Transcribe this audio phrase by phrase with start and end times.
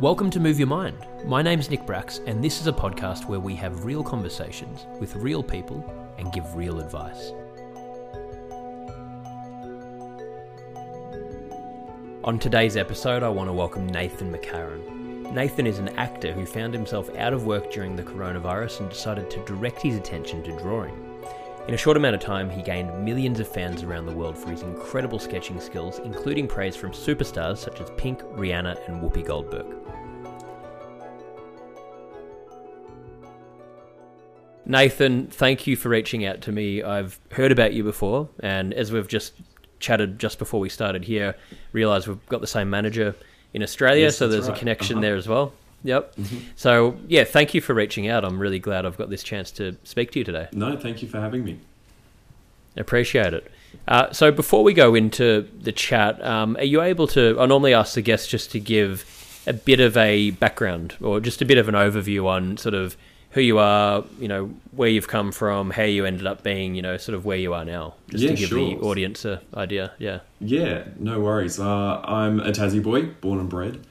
[0.00, 0.96] Welcome to Move Your Mind.
[1.24, 5.16] My name's Nick Brax, and this is a podcast where we have real conversations with
[5.16, 5.84] real people
[6.18, 7.32] and give real advice.
[12.22, 15.32] On today's episode, I want to welcome Nathan McCarron.
[15.32, 19.28] Nathan is an actor who found himself out of work during the coronavirus and decided
[19.32, 20.94] to direct his attention to drawing.
[21.66, 24.50] In a short amount of time, he gained millions of fans around the world for
[24.50, 29.77] his incredible sketching skills, including praise from superstars such as Pink, Rihanna, and Whoopi Goldberg.
[34.68, 36.82] Nathan, thank you for reaching out to me.
[36.82, 39.32] I've heard about you before, and as we've just
[39.80, 41.34] chatted just before we started here,
[41.72, 43.14] realised we've got the same manager
[43.54, 45.02] in Australia, Yes, so there's a connection Uh-huh.
[45.02, 45.54] there as well.
[45.84, 46.14] Yep.
[46.56, 48.24] So, yeah, thank you for reaching out.
[48.24, 50.48] I'm really glad I've got this chance to speak to you today.
[50.52, 51.58] No, thank you for having me.
[52.76, 53.50] Appreciate it.
[53.86, 57.36] Uh, so before we go into the chat, um, are you able to?
[57.40, 59.04] I normally ask the guests just to give
[59.46, 62.96] a bit of a background or just a bit of an overview on sort of
[63.30, 66.82] who you are, you know, where you've come from, how you ended up being, you
[66.82, 69.92] know, sort of where you are now, just Yeah, to give the audience an idea.
[69.98, 70.20] Yeah.
[70.40, 71.60] Yeah, no worries.
[71.60, 73.86] Uh, I'm a Tassie boy, born and bred,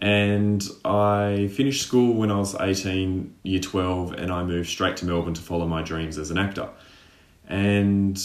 [0.00, 5.06] and I finished school when I was 18, year 12, and I moved straight to
[5.06, 6.68] Melbourne to follow my dreams as an actor.
[7.48, 8.22] And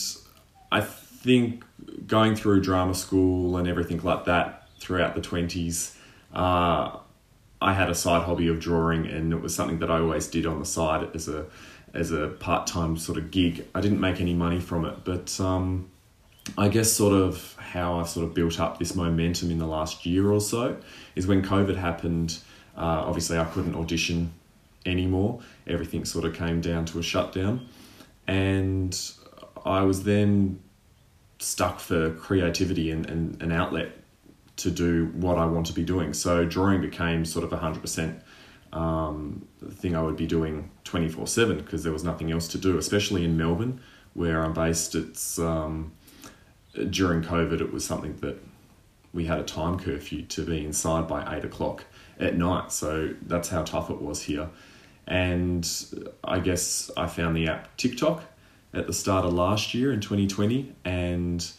[0.72, 1.64] I think
[2.08, 5.96] going through drama school and everything like that throughout the 20s,
[6.34, 6.98] uh,
[7.62, 10.46] I had a side hobby of drawing, and it was something that I always did
[10.46, 11.46] on the side as a
[11.94, 13.68] as a part time sort of gig.
[13.76, 15.90] I didn't make any money from it, but um,
[16.58, 20.06] I guess sort of how I've sort of built up this momentum in the last
[20.06, 20.78] year or so
[21.16, 22.40] is when COVID happened.
[22.76, 24.32] Uh, obviously, I couldn't audition
[24.86, 25.42] anymore.
[25.68, 27.68] Everything sort of came down to a shutdown,
[28.26, 28.98] and
[29.66, 30.62] I was then
[31.38, 33.92] stuck for creativity and, and an outlet
[34.62, 36.14] to do what I want to be doing.
[36.14, 38.22] So drawing became sort of a hundred percent
[38.74, 42.58] um, thing I would be doing twenty four seven because there was nothing else to
[42.58, 43.82] do, especially in Melbourne
[44.14, 44.96] where I'm based.
[44.96, 45.92] It's um,
[46.90, 48.38] during COVID, it was something that
[49.14, 51.86] we had a time curfew to be inside by eight o'clock
[52.20, 52.72] at night.
[52.72, 54.50] So that's how tough it was here.
[55.08, 55.68] And
[56.24, 58.24] I guess I found the app TikTok
[58.74, 61.52] at the start of last year in 2020, and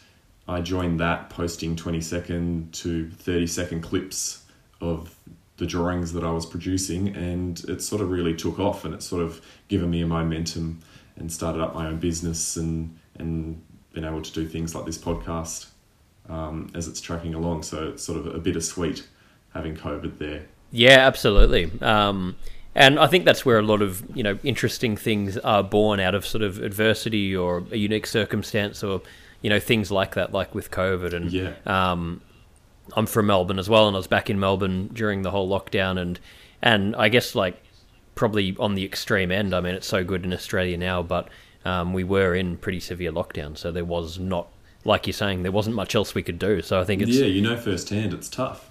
[0.47, 4.43] I joined that, posting 20 second to 30 second clips
[4.81, 5.15] of
[5.57, 9.01] the drawings that I was producing, and it sort of really took off, and it
[9.01, 10.81] sort of given me a momentum
[11.15, 13.61] and started up my own business and and
[13.93, 15.67] been able to do things like this podcast
[16.27, 17.63] um, as it's tracking along.
[17.63, 19.07] So it's sort of a bittersweet
[19.53, 20.45] having COVID there.
[20.71, 21.71] Yeah, absolutely.
[21.79, 22.35] Um,
[22.75, 26.15] and I think that's where a lot of you know interesting things are born out
[26.15, 29.01] of sort of adversity or a unique circumstance or
[29.43, 31.13] you know things like that, like with COVID.
[31.13, 31.51] And Yeah.
[31.67, 32.21] um,
[32.97, 35.99] I'm from Melbourne as well, and I was back in Melbourne during the whole lockdown,
[36.01, 36.19] and
[36.61, 37.61] and I guess like
[38.15, 39.53] probably on the extreme end.
[39.53, 41.29] I mean, it's so good in Australia now, but
[41.65, 44.47] um, we were in pretty severe lockdown, so there was not.
[44.85, 46.61] Like you're saying, there wasn't much else we could do.
[46.61, 48.69] So I think it's yeah, you know firsthand, it's tough.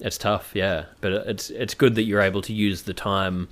[0.00, 3.48] it's tough, yeah, but it's it's good that you're able to use the time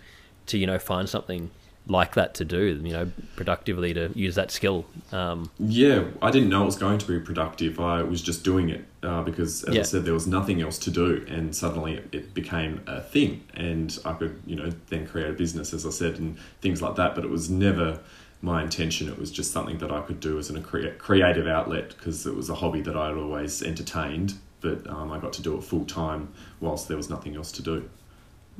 [0.46, 1.50] to you know find something
[1.86, 4.84] like that to do, you know, productively to use that skill.
[5.10, 7.80] Um, Yeah, I didn't know it was going to be productive.
[7.80, 9.80] I was just doing it uh, because, as Yeah.
[9.80, 13.42] I said, there was nothing else to do, and suddenly it, it became a thing,
[13.54, 16.94] and I could, you know, then create a business, as I said, and things like
[16.96, 17.14] that.
[17.16, 17.98] But it was never
[18.42, 19.08] my intention.
[19.08, 22.26] It was just something that I could do as an, a crea- creative outlet because
[22.26, 25.64] it was a hobby that I'd always entertained, but um, I got to do it
[25.64, 26.28] full time
[26.60, 27.88] whilst there was nothing else to do.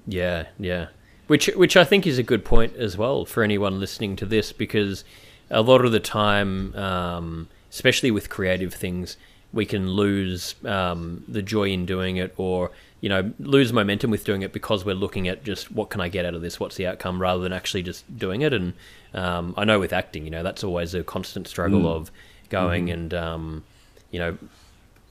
[0.06, 0.88] Yeah, yeah.
[1.26, 4.52] Which which I think is a good point as well for anyone listening to this
[4.52, 5.04] because
[5.50, 9.16] a lot of the time, um, especially with creative things,
[9.52, 12.70] we can lose um, the joy in doing it, or
[13.00, 16.08] you know, lose momentum with doing it because we're looking at just what can I
[16.08, 18.52] get out of this, what's the outcome, rather than actually just doing it.
[18.52, 18.74] And
[19.14, 22.10] um, I know with acting, you know, that's always a constant struggle of
[22.48, 23.64] going and um,
[24.10, 24.38] you know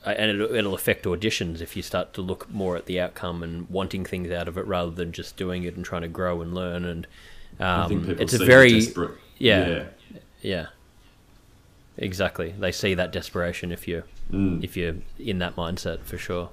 [0.05, 3.69] and it'll, it'll affect auditions if you start to look more at the outcome and
[3.69, 6.53] wanting things out of it rather than just doing it and trying to grow and
[6.55, 6.85] learn.
[6.85, 7.07] And
[7.59, 9.11] um, it's a very desperate.
[9.37, 9.67] yeah.
[9.67, 9.83] yeah.
[10.41, 10.65] yeah,
[11.97, 12.53] exactly.
[12.57, 14.63] They see that desperation if you Mm.
[14.63, 16.51] if you're in that mindset for sure.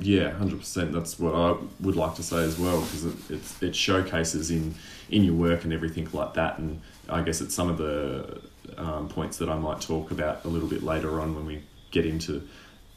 [0.00, 0.92] Yeah, hundred percent.
[0.92, 4.76] That's what I would like to say as well, because it, it showcases in
[5.10, 6.58] in your work and everything like that.
[6.58, 8.40] And I guess it's some of the
[8.76, 12.06] um, points that I might talk about a little bit later on when we get
[12.06, 12.46] into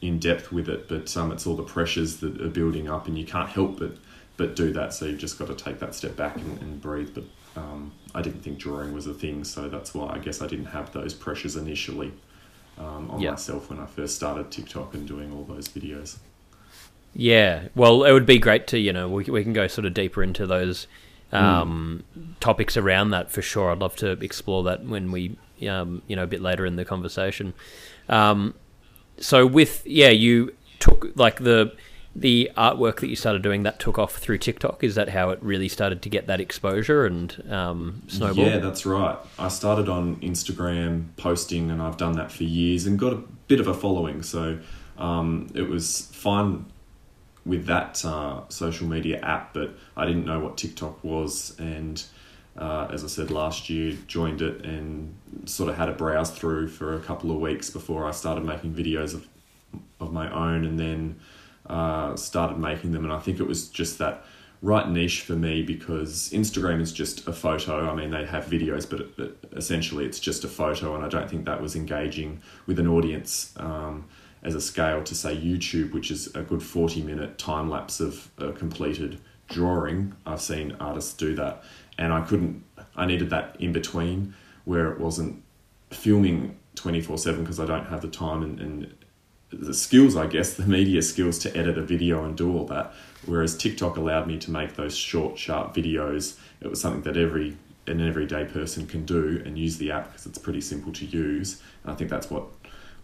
[0.01, 0.87] in depth with it.
[0.87, 3.97] But um, it's all the pressures that are building up, and you can't help but
[4.37, 4.93] but do that.
[4.93, 7.13] So you've just got to take that step back and, and breathe.
[7.13, 10.47] But um, I didn't think drawing was a thing, so that's why I guess I
[10.47, 12.11] didn't have those pressures initially
[12.77, 13.31] um, on Yeah.
[13.31, 16.17] myself when I first started TikTok and doing all those videos.
[17.13, 19.93] Yeah, well, it would be great to you know we we can go sort of
[19.93, 20.87] deeper into those
[21.33, 22.03] um,
[22.39, 23.71] topics around that for sure.
[23.71, 26.85] I'd love to explore that when we um, you know a bit later in the
[26.85, 27.53] conversation.
[29.21, 31.73] So with yeah, you took like the
[32.15, 34.83] the artwork that you started doing that took off through TikTok.
[34.83, 38.45] Is that how it really started to get that exposure and um, snowball?
[38.45, 39.17] Yeah, that's right.
[39.39, 43.59] I started on Instagram posting, and I've done that for years and got a bit
[43.59, 44.23] of a following.
[44.23, 44.59] So
[44.97, 46.65] um, it was fine
[47.45, 51.55] with that uh, social media app, but I didn't know what TikTok was.
[51.59, 52.03] And
[52.57, 55.15] uh, as I said last year, joined it and
[55.45, 58.73] sort of had a browse through for a couple of weeks before I started making
[58.73, 59.27] videos of
[59.99, 61.19] of my own, and then
[61.67, 63.03] uh, started making them.
[63.03, 64.23] And I think it was just that
[64.61, 67.89] right niche for me because Instagram is just a photo.
[67.89, 71.29] I mean, they have videos, but, but essentially it's just a photo, and I don't
[71.29, 74.05] think that was engaging with an audience um,
[74.43, 78.29] as a scale to say YouTube, which is a good forty minute time lapse of
[78.37, 79.19] a completed
[79.49, 80.13] drawing.
[80.25, 81.63] I've seen artists do that,
[82.01, 82.63] and I couldn't.
[82.95, 84.33] I needed that in between
[84.65, 85.41] where it wasn't
[85.91, 88.93] filming twenty four seven because I don't have the time and, and
[89.51, 92.93] the skills, I guess, the media skills to edit a video and do all that.
[93.25, 96.37] Whereas TikTok allowed me to make those short, sharp videos.
[96.59, 97.55] It was something that every
[97.87, 101.61] an everyday person can do and use the app because it's pretty simple to use.
[101.83, 102.45] And I think that's what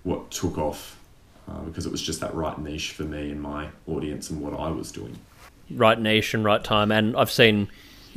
[0.04, 0.98] what took off
[1.48, 4.54] uh, because it was just that right niche for me and my audience and what
[4.60, 5.18] I was doing.
[5.70, 6.92] right niche and right time.
[6.92, 7.68] And I've seen,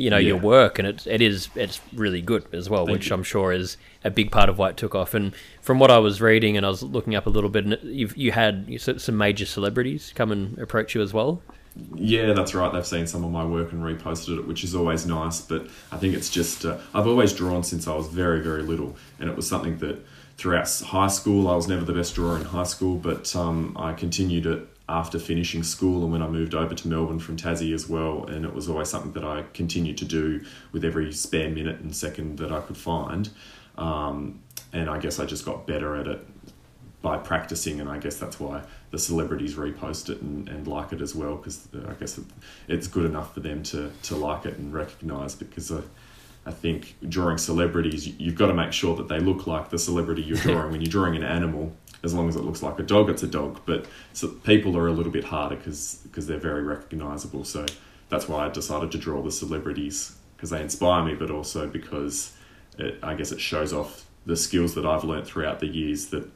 [0.01, 3.11] you know, your work, and it it is it's really good as well, Thank which
[3.11, 3.15] you.
[3.15, 5.13] I'm sure is a big part of why it took off.
[5.13, 7.79] And from what I was reading, and I was looking up a little bit, and
[7.83, 11.43] you've you had some major celebrities come and approach you as well.
[11.95, 12.73] Yeah, that's right.
[12.73, 15.41] They've seen some of my work and reposted it, which is always nice.
[15.41, 18.97] But I think it's just uh, I've always drawn since I was very, very little,
[19.19, 20.05] and it was something that
[20.39, 23.93] throughout high school I was never the best drawer in high school, but um, I
[23.93, 27.89] continued it after finishing school and when I moved over to Melbourne from Tassie as
[27.89, 28.25] well.
[28.27, 31.95] And it was always something that I continued to do with every spare minute and
[31.95, 33.31] second that I could find.
[33.79, 34.43] Um,
[34.73, 36.27] and I guess I just got better at it
[37.03, 41.01] by practicing, and I guess that's why the celebrities repost it and, and like it
[41.01, 42.21] as well, because I guess
[42.69, 45.35] it's good enough for them to, to like it and recognise.
[45.35, 45.71] Because
[46.47, 49.79] I think drawing celebrities, you- you've got to make sure that they look like the
[49.79, 50.71] celebrity you're drawing.
[50.73, 51.73] when you're drawing an animal,
[52.03, 53.61] as long as it looks like a dog, it's a dog.
[53.67, 57.45] But so people are a little bit harder because they're very recognisable.
[57.45, 57.67] So
[58.09, 62.33] that's why I decided to draw the celebrities because they inspire me, but also because
[62.79, 66.27] it, I guess it shows off the skills that I've learnt throughout the years that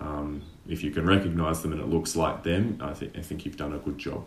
[0.00, 3.44] um, if you can recognise them and it looks like them, I think I think
[3.44, 4.24] you've done a good job.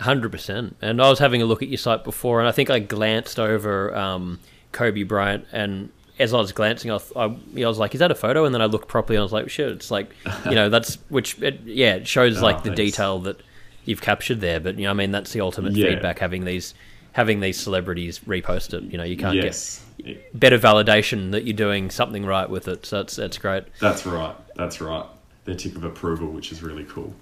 [0.00, 0.76] Hundred percent.
[0.80, 3.38] And I was having a look at your site before, and I think I glanced
[3.38, 4.40] over um,
[4.72, 8.14] Kobe Bryant, and as I was glancing, I, I, I was like, "Is that a
[8.14, 10.10] photo?" And then I looked properly, and I was like, "Shit!" It's like,
[10.46, 12.76] you know, that's which, it, yeah, it shows Oh, like the thanks.
[12.76, 13.40] detail that
[13.84, 14.60] you've captured there.
[14.60, 15.86] But you know, I mean, that's the ultimate Yeah.
[15.88, 16.74] feedback having these
[17.12, 18.84] having these celebrities repost it.
[18.84, 22.86] You know, you can't yes, get better validation that you're doing something right with it.
[22.86, 23.64] So that's that's great.
[23.80, 24.34] that's right.
[24.56, 25.04] That's right.
[25.44, 27.14] Their tick of approval, which is really cool.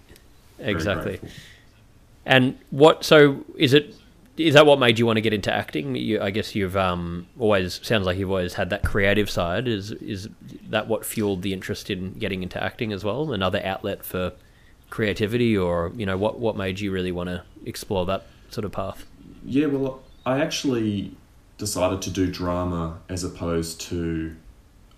[0.58, 1.18] Exactly.
[2.26, 3.04] And what?
[3.04, 3.94] So is it?
[4.36, 5.96] Is that what made you want to get into acting?
[5.96, 9.68] You, I guess you've um, always sounds like you've always had that creative side.
[9.68, 10.28] Is is
[10.68, 13.32] that what fueled the interest in getting into acting as well?
[13.32, 14.32] Another outlet for
[14.88, 18.72] creativity, or you know, what what made you really want to explore that sort of
[18.72, 19.04] path?
[19.44, 21.12] Yeah, well, I actually
[21.58, 24.34] decided to do drama as opposed to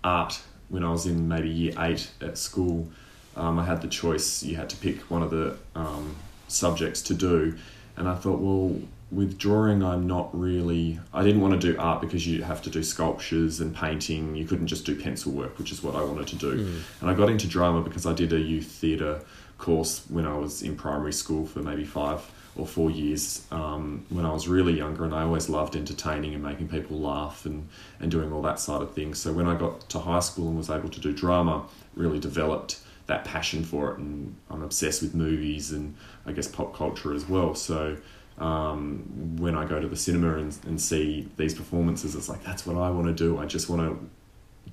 [0.03, 2.87] art when I was in maybe year eight at school.
[3.35, 6.15] Um, I had the choice, you had to pick one of the um,
[6.47, 7.57] subjects to do.
[7.97, 8.79] And I thought, well,
[9.13, 10.99] with drawing, I'm not really.
[11.13, 14.35] I didn't want to do art because you have to do sculptures and painting.
[14.35, 16.81] You couldn't just do pencil work, which is what I wanted to do.
[17.01, 19.21] And I got into drama because I did a youth theatre
[19.57, 24.25] course when I was in primary school for maybe five or four years um, when
[24.25, 27.67] I was really younger, and I always loved entertaining and making people laugh and,
[27.99, 29.19] and doing all that side of things.
[29.19, 31.65] So when I got to high school and was able to do drama,
[31.95, 36.75] really developed that passion for it, and I'm obsessed with movies and I guess pop
[36.75, 37.55] culture as well.
[37.55, 37.97] So
[38.37, 42.65] um, when I go to the cinema and, and see these performances, it's like that's
[42.65, 43.37] what I want to do.
[43.37, 44.09] I just want to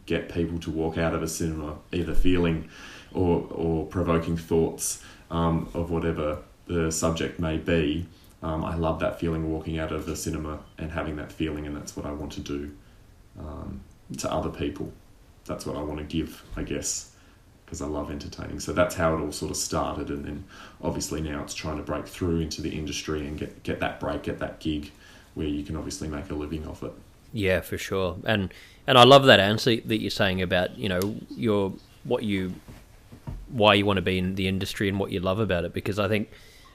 [0.07, 2.69] get people to walk out of a cinema either feeling
[3.12, 8.07] or, or provoking thoughts um, of whatever the subject may be.
[8.43, 11.76] Um, I love that feeling walking out of the cinema and having that feeling, and
[11.76, 12.71] that's what I want to do
[13.38, 13.83] um,
[14.19, 14.93] to other people.
[15.45, 17.10] That's what I want to give, I guess,
[17.71, 18.59] because I love entertaining.
[18.59, 20.45] So that's how it all sort of started, and then
[20.83, 24.25] obviously now it's trying to break through into the industry and get get that break,
[24.25, 24.91] get that gig
[25.35, 26.93] where you can obviously make a living off it.
[27.33, 28.17] Yeah, for sure.
[28.25, 28.53] And
[28.89, 31.73] and I love that answer that you're saying about you know your
[32.03, 32.55] what you
[33.49, 36.00] why you want to be in the industry and what you love about it because
[36.00, 36.29] I think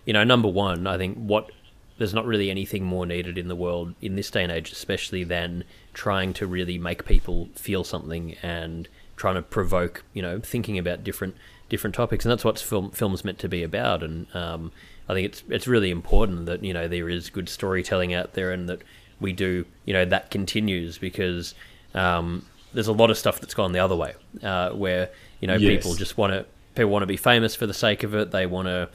[0.05, 1.51] you know number one I think what
[1.97, 5.23] there's not really anything more needed in the world in this day and age especially
[5.23, 10.77] than trying to really make people feel something and trying to provoke you know thinking
[10.77, 11.35] about different
[11.69, 14.71] different topics and that's what film film's meant to be about and um,
[15.07, 18.51] I think it's it's really important that you know there is good storytelling out there
[18.51, 18.81] and that
[19.19, 21.55] we do you know that continues because
[21.93, 25.55] um, there's a lot of stuff that's gone the other way uh, where you know
[25.55, 25.77] yes.
[25.77, 26.45] people just want to
[26.75, 28.31] people want to be famous for the sake of it.
[28.31, 28.89] They want to.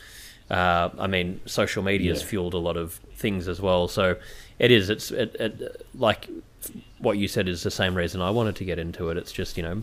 [0.54, 3.88] Uh, I mean, social media has fueled a lot of things as well.
[3.88, 4.16] So
[4.58, 4.90] it is.
[4.90, 6.28] It's it, it, like
[6.98, 9.16] what you said is the same reason I wanted to get into it.
[9.16, 9.82] It's just you know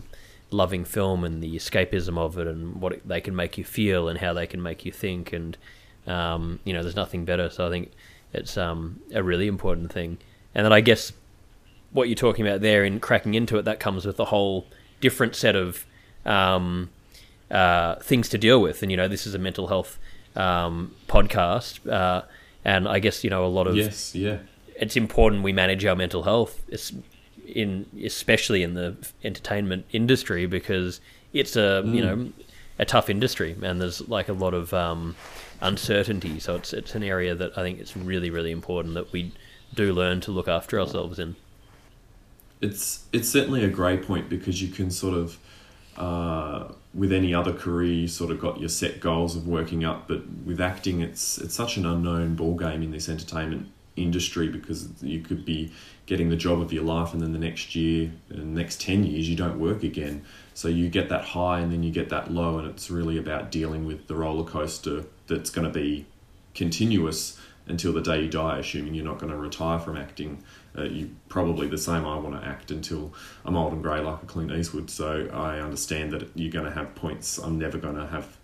[0.50, 4.08] loving film and the escapism of it and what it, they can make you feel
[4.08, 5.58] and how they can make you think and
[6.06, 7.50] um, you know there's nothing better.
[7.50, 7.92] So I think
[8.32, 10.18] it's um, a really important thing.
[10.54, 11.12] And then I guess
[11.92, 14.66] what you're talking about there in cracking into it that comes with a whole
[15.00, 15.86] different set of
[16.24, 16.90] um,
[17.50, 18.82] uh, things to deal with.
[18.82, 19.98] And you know, this is a mental health
[20.36, 22.22] um, podcast, uh,
[22.64, 24.38] and I guess you know a lot of yes, yeah.
[24.76, 26.62] It's important we manage our mental health,
[27.54, 31.00] in especially in the entertainment industry because
[31.32, 31.94] it's a mm.
[31.94, 32.32] you know
[32.78, 35.16] a tough industry and there's like a lot of um,
[35.60, 36.38] uncertainty.
[36.38, 39.32] So it's it's an area that I think it's really really important that we
[39.74, 41.36] do learn to look after ourselves in.
[42.60, 45.38] It's it's certainly a grey point because you can sort of
[45.96, 50.06] uh, with any other career, you sort of got your set goals of working up,
[50.06, 53.68] but with acting, it's it's such an unknown ball game in this entertainment
[54.02, 55.72] industry because you could be
[56.06, 59.28] getting the job of your life, and then the next year, the next ten years,
[59.28, 60.24] you don't work again.
[60.54, 63.50] So you get that high, and then you get that low, and it's really about
[63.50, 66.06] dealing with the roller coaster that's going to be
[66.54, 70.42] continuous until the day you die, assuming you're not going to retire from acting
[70.76, 72.04] uh, you probably the same.
[72.04, 73.12] I want to act until
[73.44, 74.90] I'm old and grey like a Clint Eastwood.
[74.90, 77.38] So I understand that you're going to have points.
[77.38, 78.36] I'm never going to have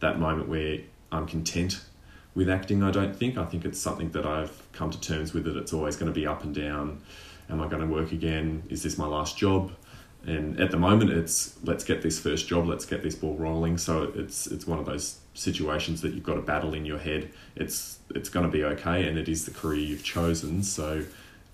[0.00, 0.78] that moment where
[1.10, 1.84] I'm content
[2.34, 2.82] with acting.
[2.82, 3.36] I don't think.
[3.36, 5.44] I think it's something that I've come to terms with.
[5.44, 7.00] That it's always going to be up and down.
[7.50, 8.62] Am I going to work again?
[8.68, 9.72] Is this my last job?
[10.24, 12.66] And at the moment, it's let's get this first job.
[12.66, 13.76] Let's get this ball rolling.
[13.78, 17.30] So it's it's one of those situations that you've got to battle in your head.
[17.56, 20.62] It's it's going to be okay, and it is the career you've chosen.
[20.62, 21.04] So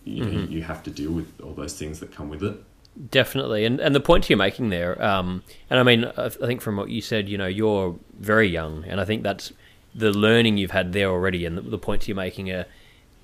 [0.05, 0.53] you, mm-hmm.
[0.53, 2.63] you have to deal with all those things that come with it.
[3.11, 6.77] Definitely, and and the point you're making there, um, and I mean, I think from
[6.77, 9.53] what you said, you know, you're very young, and I think that's
[9.95, 12.67] the learning you've had there already, and the, the points you're making are,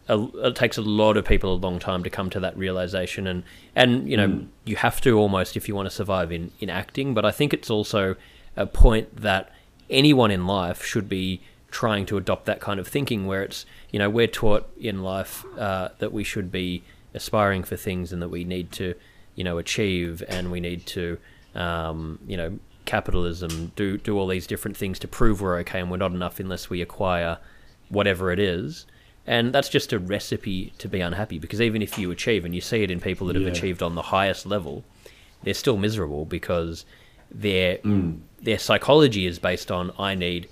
[0.09, 3.27] are, It takes a lot of people a long time to come to that realization,
[3.27, 3.43] and
[3.75, 4.47] and you know, mm.
[4.65, 7.15] you have to almost if you want to survive in in acting.
[7.15, 8.17] But I think it's also
[8.57, 9.51] a point that
[9.91, 11.41] anyone in life should be
[11.71, 15.45] trying to adopt that kind of thinking where it's you know we're taught in life
[15.59, 16.83] uh, that we should be
[17.15, 18.95] aspiring for things and that we need to
[19.35, 21.19] you know achieve and we need to
[21.55, 25.91] um, you know capitalism do do all these different things to prove we're okay and
[25.91, 27.39] we're not enough unless we acquire
[27.89, 28.87] whatever it is
[29.27, 32.61] and that's just a recipe to be unhappy because even if you achieve and you
[32.61, 33.51] see it in people that have yeah.
[33.51, 34.85] achieved on the highest level
[35.45, 36.85] they're still miserable because
[37.31, 38.19] their mm.
[38.41, 40.49] their psychology is based on I need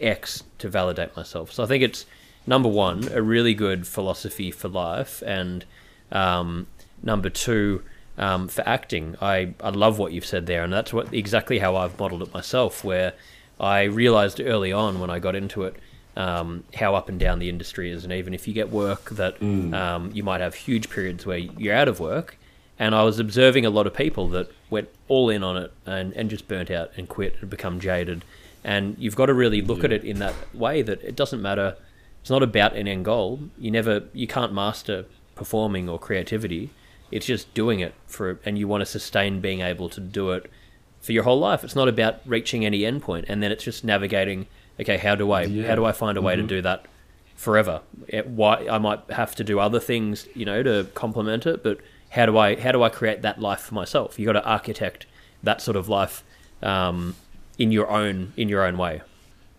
[0.00, 1.52] X to validate myself.
[1.52, 2.06] So I think it's
[2.46, 5.64] number one, a really good philosophy for life, and
[6.12, 6.66] um,
[7.02, 7.82] number two,
[8.18, 9.16] um, for acting.
[9.20, 12.34] I, I love what you've said there, and that's what exactly how I've modeled it
[12.34, 12.84] myself.
[12.84, 13.14] Where
[13.58, 15.76] I realized early on when I got into it
[16.16, 19.40] um, how up and down the industry is, and even if you get work that
[19.40, 19.74] mm.
[19.74, 22.36] Um, you might have huge periods where you're out of work.
[22.80, 26.12] And I was observing a lot of people that went all in on it and,
[26.12, 28.22] and just burnt out and quit and become jaded
[28.64, 29.86] and you've got to really look yeah.
[29.86, 31.76] at it in that way that it doesn't matter.
[32.20, 33.40] It's not about an end goal.
[33.56, 36.70] You never, you can't master performing or creativity.
[37.10, 40.50] It's just doing it for, and you want to sustain being able to do it
[41.00, 41.64] for your whole life.
[41.64, 44.46] It's not about reaching any endpoint, and then it's just navigating.
[44.80, 45.66] Okay, how do I, yeah.
[45.66, 46.48] how do I find a way mm-hmm.
[46.48, 46.86] to do that
[47.34, 47.82] forever?
[48.06, 51.78] It, why I might have to do other things, you know, to complement it, but
[52.10, 54.18] how do I, how do I create that life for myself?
[54.18, 55.06] You got to architect
[55.42, 56.24] that sort of life
[56.62, 57.14] um,
[57.58, 59.02] in your own in your own way.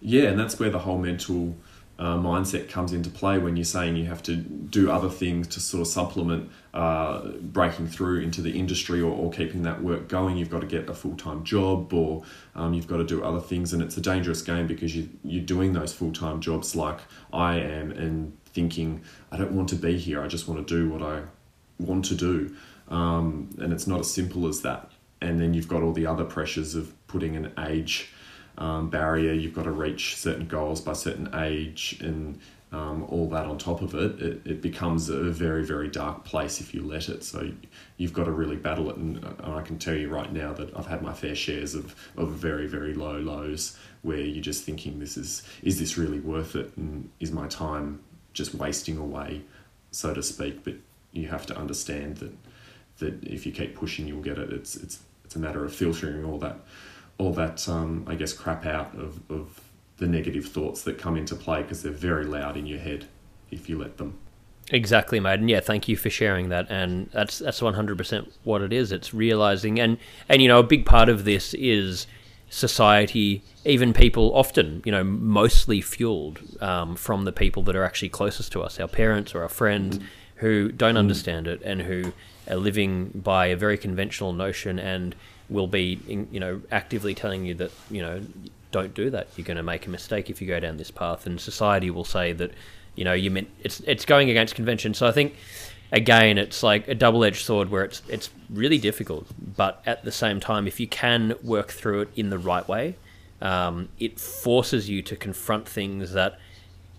[0.02, 1.56] Yeah, and that's where the whole mental
[1.98, 5.60] uh, mindset comes into play when you're saying you have to do other things to
[5.60, 10.38] sort of supplement uh, breaking through into the industry or, or, keeping that work going.
[10.38, 12.24] You've got to get a full time job or
[12.56, 15.44] um, you've got to do other things, and it's a dangerous game because you, you're
[15.44, 17.00] doing those full time jobs like
[17.34, 20.90] I am and thinking, I don't want to be here, I just want to do
[20.90, 21.24] what I
[21.80, 22.56] want to do.
[22.90, 24.92] Um, and it's not as simple as that.
[25.22, 28.12] And then you've got all the other pressures of putting an age
[28.60, 29.34] um, barrier.
[29.34, 32.40] You've got to reach certain goals by certain age, and
[32.72, 36.62] um, all that on top of it, it, it becomes a very, very dark place
[36.62, 37.24] if you let it.
[37.24, 37.52] So
[37.98, 38.98] you've got to really battle it.
[38.98, 42.32] And I can tell you right now that I've had my fair shares of, of
[42.32, 46.72] very, very low lows where you're just thinking, this is, is this really worth it?
[46.78, 48.02] And is my time
[48.34, 49.42] just wasting away,
[49.90, 50.64] so to speak?
[50.64, 50.76] But
[51.12, 52.38] you have to understand that,
[53.00, 54.54] that if you keep pushing, you'll get it.
[54.54, 56.60] It's, it's, it's a matter of filtering all that
[57.20, 59.62] all that um, I guess crap out of, of
[60.00, 63.06] the negative thoughts that come into play because they're very loud in your head
[63.52, 64.18] if you let them.
[64.72, 65.40] Exactly, mate.
[65.40, 66.70] And yeah, thank you for sharing that.
[66.70, 68.92] And that's that's one hundred percent what it is.
[68.92, 72.08] It's realizing, and and you know, a big part of this is
[72.50, 78.10] society, even people, often you know, mostly fueled um, from the people that are actually
[78.10, 80.04] closest to us, our parents or our friends, mm.
[80.36, 81.00] who don't mm.
[81.00, 82.14] understand it and who
[82.48, 85.16] are living by a very conventional notion and
[85.50, 88.22] will be, you know, actively telling you that, you know,
[88.72, 89.28] don't do that.
[89.36, 91.26] You're going to make a mistake if you go down this path.
[91.26, 92.52] And society will say that,
[92.96, 94.94] you know, you meant it's it's going against convention.
[94.94, 95.36] So I think
[95.92, 100.40] again, it's like a double-edged sword where it's it's really difficult, but at the same
[100.40, 102.96] time, if you can work through it in the right way,
[103.42, 106.40] um, it forces you to confront things that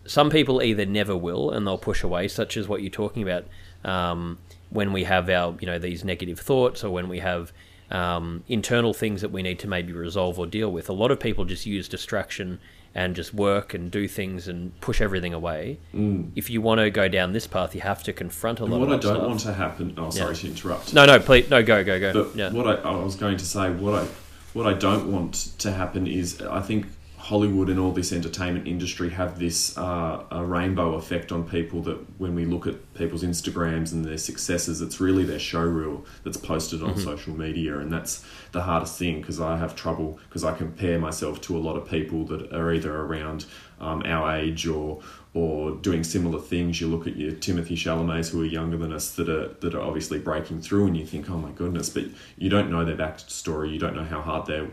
[0.07, 3.45] some people either never will and they'll push away, such as what you're talking about.
[3.85, 4.39] Um,
[4.71, 7.53] when we have our, you know, these negative thoughts, or when we have
[7.91, 10.89] um, internal things that we need to maybe resolve or deal with.
[10.89, 12.61] A lot of people just use distraction
[12.95, 15.79] and just work and do things and push everything away.
[15.95, 16.31] Mm.
[16.35, 18.77] If you want to go down this path, you have to confront a lot.
[18.77, 18.89] Of people.
[18.89, 19.29] What I don't stuff.
[19.29, 19.95] want to happen.
[19.97, 20.41] Oh, sorry yeah.
[20.41, 20.95] to interrupt.
[20.95, 22.13] No, no, please, no, go, go, go.
[22.13, 22.51] But yeah.
[22.51, 24.07] What I, I was going to say, what I,
[24.55, 26.87] what I don't want to happen is, I think
[27.31, 32.19] Hollywood and all this entertainment industry have this uh, a rainbow effect on people that
[32.19, 36.37] when we look at people's Instagrams and their successes, it's really their show reel that's
[36.37, 37.05] posted on mm-hmm.
[37.05, 41.41] social media, and that's the hardest thing because I have trouble because I compare myself
[41.43, 43.47] to a lot of people that are either around
[43.81, 45.01] um, our age or
[45.33, 46.81] or doing similar things.
[46.81, 49.83] You look at your Timothée Chalamets who are younger than us that are that are
[49.83, 53.73] obviously breaking through, and you think, oh my goodness, but you don't know their backstory,
[53.73, 54.73] you don't know how hard they're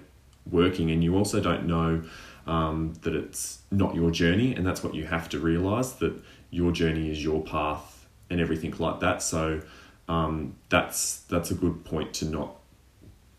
[0.50, 2.02] working, and you also don't know
[2.48, 6.14] um, that it's not your journey, and that's what you have to realize that
[6.50, 9.22] your journey is your path and everything like that.
[9.22, 9.62] So
[10.08, 12.56] um, that's that's a good point to not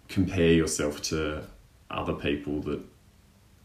[0.09, 1.43] compare yourself to
[1.91, 2.81] other people that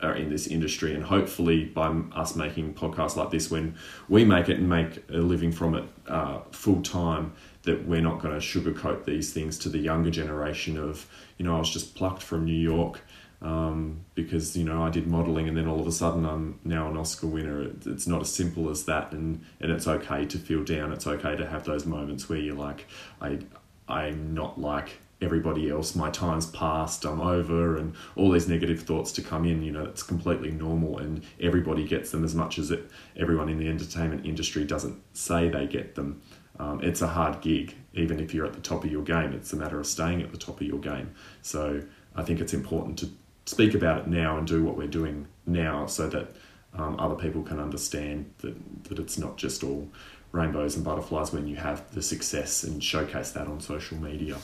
[0.02, 3.76] are in this industry and hopefully by us making podcasts like this when
[4.10, 8.22] we make it and make a living from it uh, full time that we're not
[8.22, 11.96] going to sugarcoat these things to the younger generation of you know i was just
[11.96, 13.02] plucked from new york
[13.44, 16.90] um, because you know I did modeling and then all of a sudden I'm now
[16.90, 17.70] an Oscar winner.
[17.86, 20.94] It's not as simple as that, and and it's okay to feel down.
[20.94, 22.88] It's okay to have those moments where you're like,
[23.22, 23.40] I
[23.88, 25.96] I'm not like everybody else.
[25.96, 27.06] My time's passed.
[27.06, 29.62] I'm over, and all these negative thoughts to come in.
[29.62, 32.90] You know, it's completely normal, and everybody gets them as much as it.
[33.18, 36.22] Everyone in the entertainment industry doesn't say they get them.
[36.60, 39.34] Um, it's a hard gig, even if you're at the top of your game.
[39.34, 41.14] It's a matter of staying at the top of your game.
[41.42, 41.82] So
[42.16, 43.10] I think it's important to
[43.46, 46.28] speak about it now and do what we're doing now so that
[46.76, 49.88] um, other people can understand that, that it's not just all
[50.32, 54.38] rainbows and butterflies when you have the success and showcase that on social media.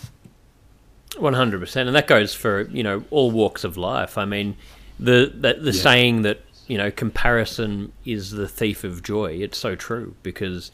[1.11, 4.55] 100% and that goes for you know all walks of life i mean
[4.99, 5.81] the the, the yeah.
[5.81, 10.71] saying that you know comparison is the thief of joy it's so true because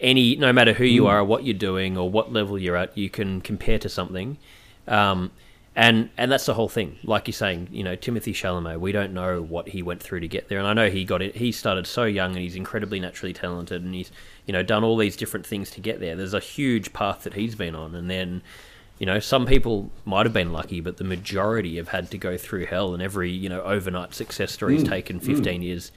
[0.00, 1.08] any no matter who you mm.
[1.08, 4.38] are or what you're doing or what level you're at you can compare to something
[4.86, 5.30] um,
[5.74, 6.98] and and that's the whole thing.
[7.02, 10.28] Like you're saying, you know, Timothée Chalamet, we don't know what he went through to
[10.28, 11.36] get there, and I know he got it.
[11.36, 14.12] He started so young, and he's incredibly naturally talented, and he's
[14.46, 16.14] you know done all these different things to get there.
[16.14, 18.42] There's a huge path that he's been on, and then
[18.98, 22.36] you know some people might have been lucky, but the majority have had to go
[22.36, 25.64] through hell, and every you know overnight success story has mm, taken 15 mm.
[25.64, 25.90] years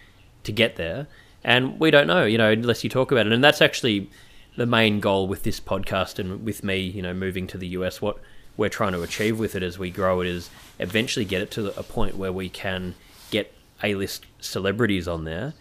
[0.43, 1.07] to get there,
[1.43, 4.09] and we don't know, you know, unless you talk about it, and that's actually
[4.55, 8.01] the main goal with this podcast and with me, you know, moving to the US.
[8.01, 8.19] What
[8.57, 11.77] we're trying to achieve with it as we grow it is eventually get it to
[11.77, 12.95] a point where we can
[13.31, 15.53] get A-list celebrities on there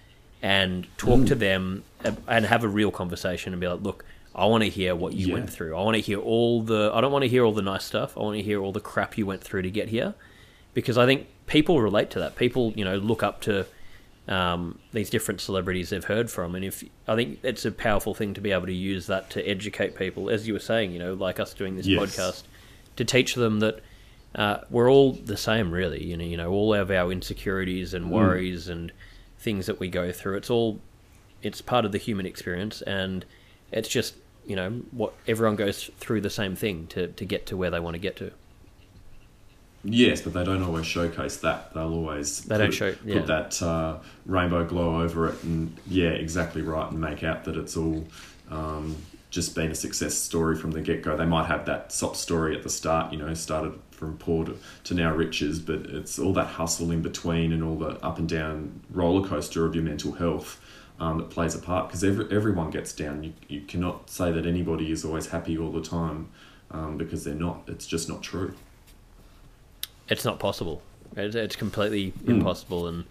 [0.43, 1.27] and talk mm.
[1.29, 1.85] to them
[2.29, 4.05] and have a real conversation and be like, look,
[4.35, 5.35] I want to hear what you yeah.
[5.35, 5.77] went through.
[5.77, 6.91] I want to hear all the.
[6.93, 8.17] I don't want to hear all the nice stuff.
[8.17, 10.15] I want to hear all the crap you went through to get here,
[10.75, 12.37] because I think people relate to that.
[12.37, 13.65] People, you know, look up to
[14.27, 18.35] um, these different celebrities they've heard from, and if I think it's a powerful thing
[18.35, 21.15] to be able to use that to educate people, as you were saying, you know,
[21.15, 22.03] like us doing this Yes.
[22.03, 22.43] podcast,
[22.97, 23.81] to teach them that
[24.35, 26.03] uh, we're all the same, really.
[26.05, 28.93] You know, you know, all of our insecurities and worries and
[29.39, 30.37] things that we go through.
[30.37, 30.81] It's all
[31.43, 33.25] it's part of the human experience, and
[33.71, 34.15] it's just
[34.47, 37.81] you know what everyone goes through the same thing to to get to where they
[37.81, 38.31] want to get to.
[39.87, 41.75] Yes, but they don't always showcase that.
[41.75, 46.63] They'll always They don't show- put that uh, rainbow glow over it, and yeah, exactly
[46.63, 48.03] right, and make out that it's all
[48.51, 48.97] um,
[49.35, 51.17] just been a success story from the get go.
[51.17, 54.57] They might have that sob story at the start, you know, started from poor to,
[54.85, 58.29] to now riches, but it's all that hustle in between and all the up and
[58.29, 60.61] down roller coaster of your mental health.
[61.01, 63.25] Um, that plays a part because every, everyone gets down.
[63.25, 66.29] You, you cannot say that anybody is always happy all the time
[66.71, 67.65] um, because they're not.
[67.67, 68.55] It's just not true.
[70.09, 70.83] it's not possible.
[71.17, 73.07] It's, it's completely impossible, and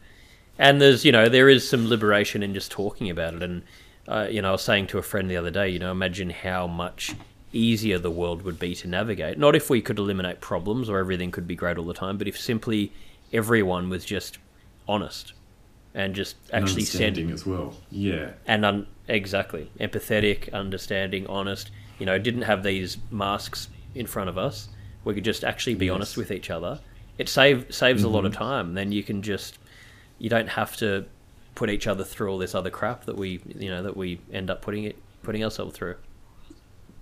[0.57, 3.43] and there's you know there is some liberation in just talking about it.
[3.43, 3.63] And
[4.07, 6.29] uh, you know, I was saying to a friend the other day, you know, imagine
[6.29, 7.13] how much
[7.53, 9.37] easier the world would be to navigate.
[9.37, 12.27] Not if we could eliminate problems or everything could be great all the time, but
[12.27, 12.91] if simply
[13.31, 14.37] everyone was just
[14.87, 15.33] honest
[15.93, 17.75] and just And actually said as well.
[17.91, 18.31] Yeah.
[18.47, 21.69] and un- exactly empathetic, understanding, honest.
[21.99, 24.69] You know, didn't have these masks in front of us.
[25.05, 25.93] We could just actually be Yes.
[25.95, 26.79] honest with each other.
[27.19, 28.37] It save saves a lot of Mhm.
[28.37, 28.73] time.
[28.73, 29.59] Then you can just
[30.19, 31.05] you don't have to
[31.55, 34.49] put each other through all this other crap that we you know that we end
[34.49, 35.95] up putting it putting ourselves through.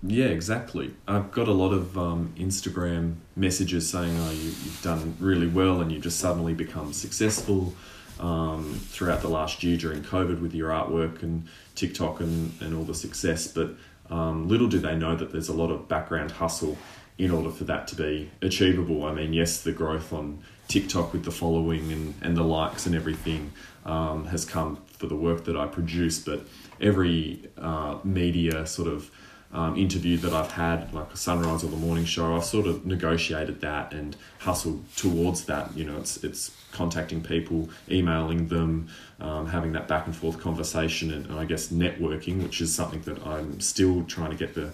[0.04, 0.94] Yeah, exactly.
[1.06, 5.80] I've got a lot of um, Instagram messages saying, "Oh, you, you've done really well,
[5.80, 7.72] and you've just suddenly become successful
[8.18, 12.84] um, throughout the last year during COVID with your artwork and TikTok and, and all
[12.84, 13.74] the success." But
[14.10, 16.76] um, little do they know that there's a lot of background hustle
[17.16, 19.04] in order for that to be achievable.
[19.04, 22.94] I mean, yes, the growth on TikTok with the following and, and the likes and
[22.94, 23.52] everything
[23.84, 26.46] um, has come for the work that I produce, but
[26.80, 29.10] every uh, media sort of
[29.52, 32.86] um, interview that I've had, like a Sunrise or the Morning Show, I've sort of
[32.86, 35.76] negotiated that and hustled towards that.
[35.76, 38.88] You know, it's it's contacting people, emailing them,
[39.20, 43.02] um, having that back and forth conversation, and, and I guess networking, which is something
[43.02, 44.72] that I'm still trying to get the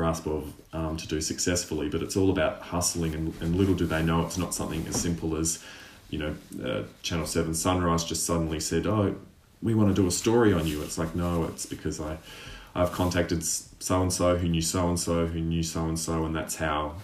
[0.00, 1.88] grasp of um, to do successfully.
[1.88, 4.96] But it's all about hustling, and, and little do they know it's not something as
[5.00, 5.62] simple as,
[6.10, 6.32] you know,
[6.66, 9.14] uh, Channel Seven Sunrise just suddenly said, "Oh,
[9.62, 12.16] we want to do a story on you." It's like, no, it's because I.
[12.72, 16.24] I've contacted so and so who knew so and so who knew so and so,
[16.24, 16.94] and that's how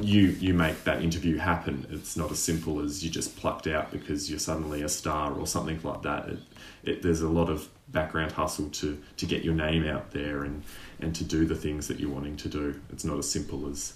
[0.00, 1.86] you you make that interview happen.
[1.90, 5.46] It's not as simple as you just plucked out because you're suddenly a star or
[5.46, 6.28] something like that.
[6.28, 6.38] It,
[6.82, 10.62] it, there's a lot of background hustle to to get your name out there and
[11.00, 12.80] and to do the things that you're wanting to do.
[12.92, 13.94] It's not as simple as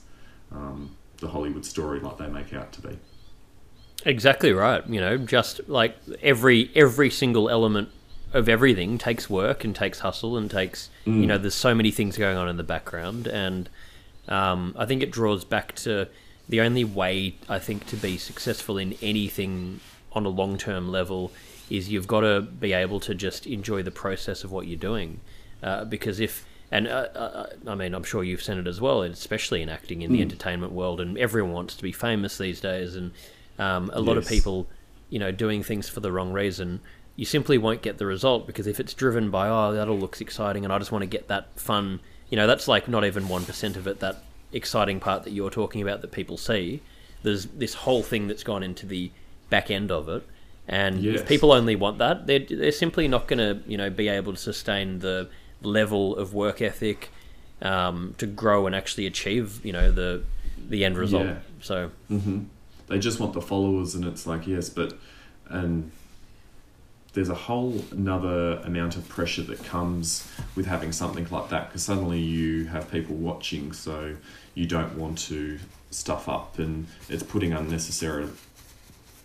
[0.53, 2.99] um, the Hollywood story like they make out to be.
[4.05, 4.87] Exactly right.
[4.89, 7.91] You know, just like every every single element
[8.33, 12.19] of everything takes work and takes hustle and takes you know there's so many things
[12.19, 13.69] going on in the background and
[14.29, 16.09] um, I think it draws back to
[16.49, 19.81] the only way I think to be successful in anything
[20.13, 21.31] on a long term level
[21.71, 25.21] is you've got to be able to just enjoy the process of what you're doing.
[25.63, 29.03] Uh, because if and uh, uh, I mean I'm sure you've seen it as well
[29.03, 32.97] especially in acting in the entertainment world and everyone wants to be famous these days
[32.97, 33.13] and
[33.59, 34.67] um, a lot of people
[35.09, 36.81] you know doing things for the wrong reason
[37.17, 40.21] you simply won't get the result because if it's driven by oh that all looks
[40.21, 43.25] exciting and I just want to get that fun you know that's like not even
[43.25, 44.23] 1% of it that
[44.55, 46.81] exciting part that you're talking about that people see.
[47.23, 49.11] There's this whole thing that's gone into the
[49.51, 50.27] back end of it
[50.69, 51.21] and Yes.
[51.21, 54.33] if people only want that they're, they're simply not going to you know be able
[54.33, 55.29] to sustain the
[55.63, 57.11] level of work ethic
[57.63, 60.23] um, to grow and actually achieve you know the
[60.69, 61.39] the end result Yeah.
[61.61, 62.41] so hmm
[62.89, 64.93] They just want the followers, and it's like yes, but
[65.49, 65.91] and
[67.13, 71.83] there's a whole another amount of pressure that comes with having something like that because
[71.85, 74.17] suddenly you have people watching, so
[74.55, 75.59] you don't want to
[75.91, 78.27] stuff up, and it's putting unnecessary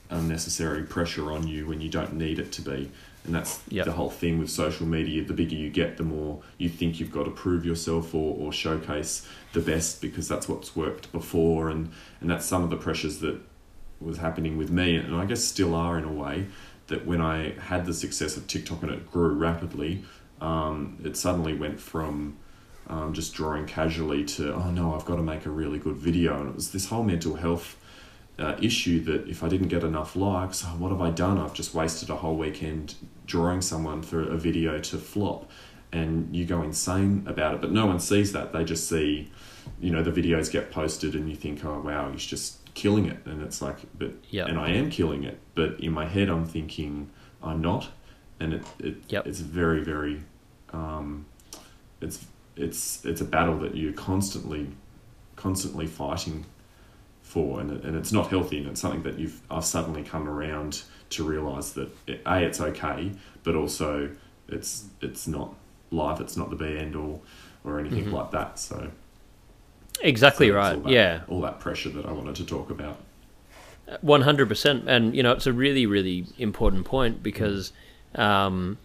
[0.09, 2.89] unnecessary pressure on you when you don't need it to be.
[3.25, 3.85] And that's Yep.
[3.85, 5.23] the whole thing with social media.
[5.23, 8.51] The bigger you get, the more you think you've got to prove yourself or, or
[8.51, 11.69] showcase the best because that's what's worked before.
[11.69, 11.91] And,
[12.21, 13.39] and that's some of the pressures that
[13.99, 16.45] was happening with me, and I guess still are in a way,
[16.87, 20.03] that when I had the success of TikTok and it grew rapidly,
[20.41, 22.37] um, it suddenly went from
[22.87, 26.39] um, just drawing casually to, oh no, I've got to make a really good video.
[26.39, 27.75] And it was this whole mental health
[28.39, 31.37] uh, issue that if I didn't get enough likes, oh, what have I done?
[31.37, 35.49] I've just wasted a whole weekend drawing someone for a video to flop.
[35.91, 38.53] And you go insane about it, but no one sees that.
[38.53, 39.31] They just see,
[39.79, 43.17] you know, the videos get posted and you think, oh wow, he's just killing it,
[43.25, 44.49] and it's like, but Yep.
[44.49, 47.09] and I am killing it, but in my head I'm thinking
[47.41, 47.89] I'm not,
[48.39, 49.27] and it, it Yep.
[49.27, 50.21] it's very very,
[50.71, 51.25] um,
[52.01, 52.25] it's
[52.55, 54.67] it's it's a battle that you're constantly
[55.35, 56.45] constantly fighting
[57.29, 60.27] for, and it, and it's not healthy, and it's something that you've I've suddenly come
[60.27, 63.11] around to realize that it, a it's okay,
[63.43, 64.09] but also
[64.47, 65.53] it's it's not
[65.91, 67.21] life, it's not the be end all
[67.63, 68.57] or anything like that.
[68.59, 68.89] So
[70.01, 70.75] Exactly so right.
[70.75, 71.21] all that- yeah.
[71.27, 72.97] all that pressure that I wanted to talk about.
[74.01, 77.73] One hundred percent, and you know it's a really, really important point because,
[78.15, 78.77] um,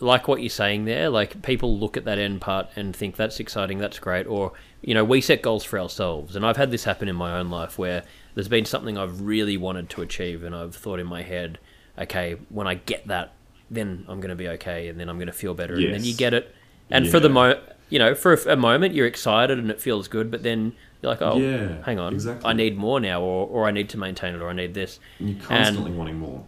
[0.00, 3.40] like what you're saying there, like people look at that end part and think that's
[3.40, 6.84] exciting, that's great, or you know we set goals for ourselves, and I've had this
[6.84, 10.54] happen in my own life where there's been something I've really wanted to achieve, and
[10.54, 11.58] I've thought in my head,
[11.98, 13.32] okay, when I get that,
[13.70, 16.04] then I'm going to be okay, and then I'm going to feel better, and then
[16.04, 16.54] you get it,
[16.90, 17.34] and for the Yeah.
[17.34, 20.74] mo, you know, for a, a moment you're excited and it feels good, but then
[21.02, 22.48] you're like, oh, Yeah, hang on, exactly.
[22.48, 25.00] I need more now, or, or I need to maintain it, or I need this.
[25.18, 26.44] And you're constantly wanting more.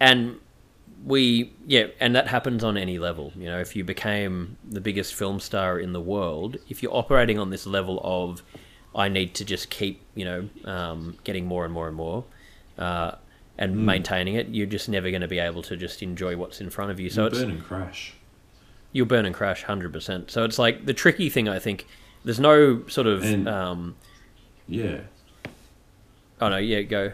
[0.00, 0.36] And
[1.04, 3.32] we, yeah, and that happens on any level.
[3.36, 7.38] You know, if you became the biggest film star in the world, if you're operating
[7.38, 8.42] on this level of,
[8.94, 12.24] I need to just keep, you know, um, getting more and more and more,
[12.78, 13.12] uh,
[13.56, 13.84] and Hmm.
[13.86, 16.90] maintaining it, you're just never going to be able to just enjoy what's in front
[16.90, 17.10] of you.
[17.10, 18.14] So you it's burn and crash.
[18.92, 20.30] you'll burn and crash 100%.
[20.30, 21.86] So it's like the tricky thing, I think,
[22.24, 23.96] there's no sort of, And- um,
[24.66, 25.00] Yeah.
[26.40, 27.12] oh no, yeah, go.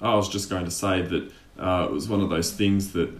[0.00, 3.10] I was just going to say that uh, it was one of those things that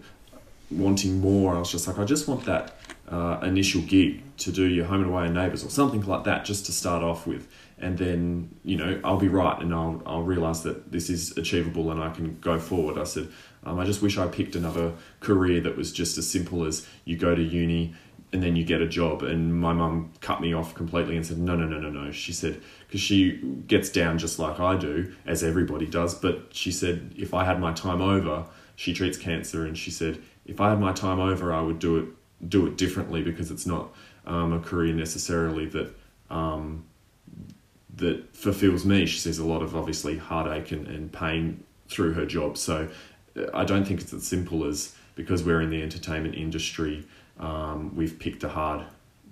[0.71, 2.77] wanting more, I was just like, I just want that
[3.09, 6.45] uh, initial gig to do your home and away and neighbours or something like that
[6.45, 7.47] just to start off with.
[7.79, 11.91] And then, you know, I'll be right and I'll, I'll realise that this is achievable
[11.91, 12.99] and I can go forward.
[12.99, 13.29] I said,
[13.65, 17.17] um, I just wish I picked another career that was just as simple as you
[17.17, 17.95] go to uni
[18.35, 19.23] and then you get a job.
[19.23, 22.11] And my mum cut me off completely and said, no, no, no, no, no.
[22.11, 23.37] She said, because she
[23.69, 26.15] gets down just like I do, as everybody does.
[26.15, 28.45] But she said, if I had my time over,
[28.75, 31.97] she treats cancer, and she said, if I had my time over, I would do
[31.99, 32.09] it
[32.49, 33.95] do it differently because it's not
[34.27, 35.95] um, a career necessarily that
[36.29, 36.85] um,
[37.95, 39.07] that fulfills me.
[39.07, 42.59] She sees a lot of obviously heartache and, and pain through her job.
[42.59, 42.89] So
[43.37, 47.07] uh, I don't think it's as simple as because we're in the entertainment industry,
[47.39, 48.87] um, we've picked a hard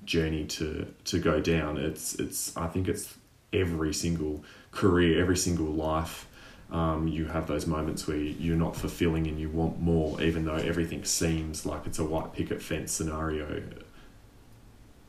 [0.04, 1.78] journey to to go down.
[1.78, 3.14] It's it's I think it's
[3.52, 6.26] every single career, every single life.
[6.70, 10.54] Um, you have those moments where you're not fulfilling and you want more, even though
[10.54, 13.62] everything seems like it's a white picket fence scenario.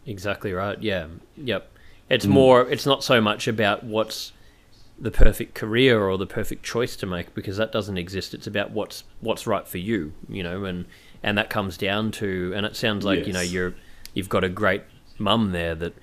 [0.06, 0.82] Exactly right.
[0.82, 1.08] Yeah.
[1.38, 1.70] Yep.
[2.10, 2.30] It's Mm.
[2.32, 2.70] more.
[2.70, 4.34] It's not so much about what's
[5.00, 8.34] the perfect career or the perfect choice to make because that doesn't exist.
[8.34, 10.12] It's about what's what's right for you.
[10.28, 10.86] You know, and
[11.24, 12.54] and that comes down to.
[12.56, 13.74] And it sounds like you know you're
[14.14, 14.84] you've got a great
[15.18, 15.94] mum there that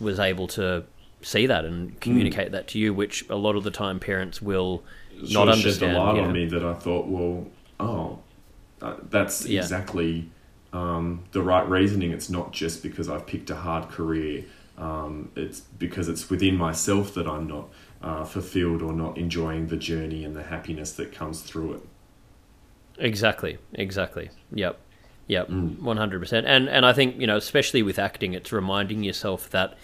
[0.00, 0.84] was able to
[1.20, 4.82] see that and communicate that to you, which a lot of the time parents will
[5.20, 5.74] not sort understand.
[5.92, 7.46] shed a light you on me that I thought, well,
[7.78, 8.18] oh,
[8.80, 9.60] uh, that's Yeah.
[9.60, 10.28] exactly
[10.72, 12.10] um, the right reasoning.
[12.12, 14.44] It's not just because I've picked a hard career.
[14.78, 17.68] Um, it's because it's within myself that I'm not
[18.02, 21.82] uh, fulfilled or not enjoying the journey and the happiness that comes through it.
[22.98, 23.58] Exactly.
[23.74, 24.30] Exactly.
[24.54, 24.78] Yep.
[25.28, 25.48] Yep.
[25.48, 25.80] Mm.
[25.80, 26.46] One hundred percent.
[26.46, 29.76] And and I think you know, especially with acting, it's reminding yourself that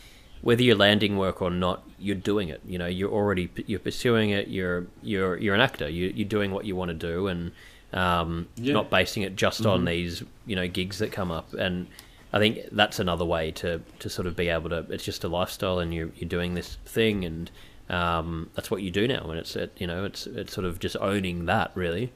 [0.42, 2.60] whether you're landing work or not, you're doing it.
[2.66, 4.48] You know, you're already you're pursuing it.
[4.48, 5.88] You're you're you're an actor.
[5.88, 7.52] You, you're doing what you want to do, and
[7.92, 8.74] um, Yeah.
[8.74, 9.86] not basing it just on Mhm.
[9.86, 11.54] these you know gigs that come up.
[11.54, 11.86] And
[12.32, 14.84] I think that's another way to to sort of be able to.
[14.90, 17.50] It's just a lifestyle, and you're you're doing this thing, and
[17.88, 19.30] um, that's what you do now.
[19.30, 22.12] And it's it, you know, it's it's sort of just owning that really.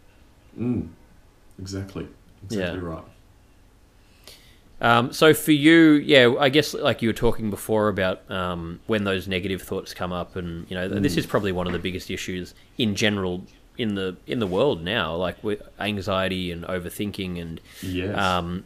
[0.59, 0.89] Mm.
[1.59, 2.07] Exactly.
[2.45, 2.85] Exactly Yeah.
[2.87, 3.05] right.
[4.81, 9.05] Um, so for you, yeah, I guess like you were talking before about um, when
[9.05, 12.11] those negative thoughts come up, and you know, this is probably one of the biggest
[12.11, 13.45] issues in general
[13.79, 18.19] in the in the world now, like with anxiety and overthinking, and Yes.
[18.19, 18.65] um,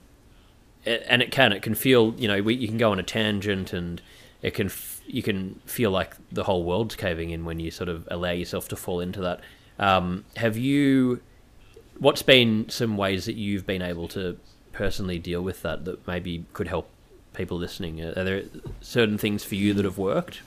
[0.87, 3.75] and it can it can feel you know we, you can go on a tangent,
[3.75, 4.01] and
[4.41, 7.91] it can f- you can feel like the whole world's caving in when you sort
[7.91, 9.41] of allow yourself to fall into that.
[9.79, 11.21] Um, have you?
[11.99, 14.39] What's been some ways that you've been able to
[14.73, 16.89] personally deal with that that maybe could help
[17.35, 18.01] people listening?
[18.03, 18.43] Are there
[18.81, 20.41] certain things for you that have worked?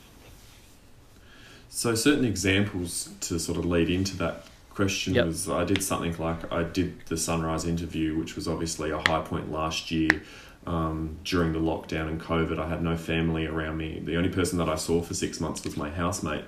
[1.69, 5.25] So certain examples to sort of lead into that question Yep.
[5.25, 9.21] was I did something like I did the Sunrise interview, which was obviously a high
[9.21, 10.09] point last year
[10.65, 12.59] um, during the lockdown and COVID.
[12.59, 13.99] I had no family around me.
[14.03, 16.45] The only person that I saw for six months was my housemate,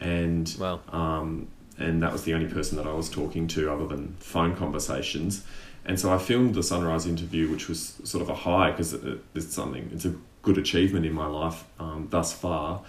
[0.00, 0.80] and Wow.
[0.92, 4.54] um, and that was the only person that I was talking to other than phone
[4.56, 5.44] conversations.
[5.84, 9.20] And so I filmed the Sunrise interview, which was sort of a high because it,
[9.34, 9.90] it's something.
[9.92, 12.82] It's a good achievement in my life um, thus far.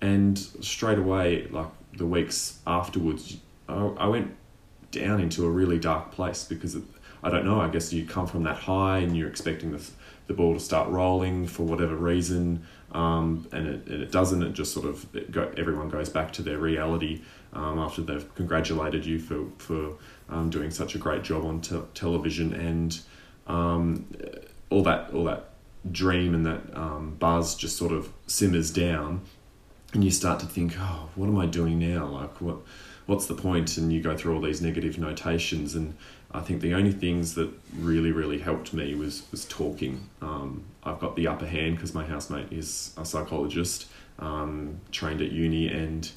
[0.00, 3.36] And straight away, like the weeks afterwards,
[3.68, 4.34] I, I went
[4.90, 6.82] down into a really dark place because it,
[7.22, 7.60] I don't know.
[7.60, 9.90] I guess you come from that high and you're expecting the
[10.30, 14.44] the ball to start rolling for whatever reason, um, and, it, and it doesn't.
[14.44, 19.04] It just sort of go, everyone goes back to their reality um, after they've congratulated
[19.04, 19.92] you for for
[20.28, 23.00] um, doing such a great job on te- television and
[23.46, 24.06] um,
[24.70, 25.50] all that all that
[25.90, 29.22] dream and that um, buzz just sort of simmers down,
[29.92, 32.06] and you start to think, oh, what am I doing now?
[32.06, 32.58] Like what
[33.06, 33.76] what's the point?
[33.76, 35.94] And you go through all these negative notations and
[36.32, 40.08] I think the only things that really, really helped me was was talking.
[40.22, 43.86] Um, I've got the upper hand because my housemate is a psychologist,
[44.18, 46.10] um, trained at uni, and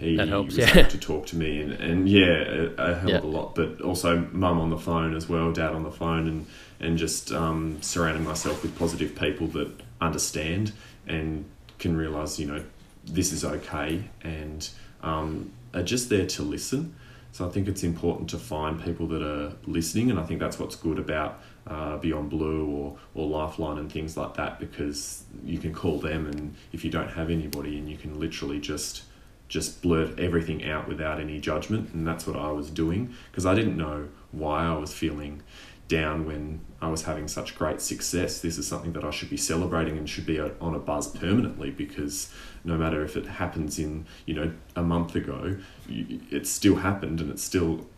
[0.00, 0.78] he that helps, was yeah.
[0.78, 3.18] able to talk to me, and, and yeah, a, hell Yeah.
[3.18, 3.54] of a lot.
[3.54, 6.46] But also, mum on the phone as well, dad on the phone, and
[6.80, 10.72] and just um, surrounding myself with positive people that understand
[11.06, 11.44] and
[11.78, 12.64] can realize, you know,
[13.04, 14.70] this is okay, and
[15.02, 16.94] um, are just there to listen.
[17.32, 20.58] So I think it's important to find people that are listening, and I think that's
[20.58, 25.58] what's good about uh, Beyond Blue or or Lifeline and things like that, because you
[25.58, 29.02] can call them, and if you don't have anybody, and you can literally just
[29.50, 33.54] just blurt everything out without any judgment, and that's what I was doing because I
[33.54, 35.42] didn't know why I was feeling
[35.88, 38.40] down when I was having such great success.
[38.40, 41.72] This is something that I should be celebrating and should be on a buzz permanently
[41.72, 42.32] because
[42.62, 45.56] no matter if it happens in, you know, a month ago,
[45.88, 47.88] it still happened and it's still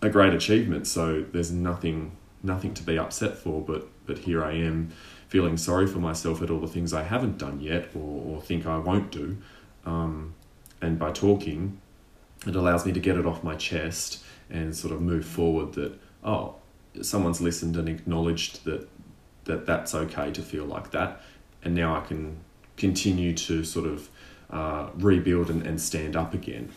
[0.00, 0.86] a great achievement.
[0.86, 4.92] So there's nothing nothing to be upset for, but but here I am
[5.26, 8.66] feeling sorry for myself at all the things I haven't done yet or, or think
[8.66, 9.38] I won't do.
[9.84, 10.34] Um,
[10.82, 11.80] and by talking,
[12.46, 15.98] it allows me to get it off my chest and sort of move forward that
[16.24, 16.54] oh
[17.00, 18.88] someone's listened and acknowledged that
[19.44, 21.22] that that's okay to feel like that
[21.64, 22.36] and now i can
[22.76, 24.08] continue to sort of
[24.50, 26.70] uh, rebuild and, and stand up again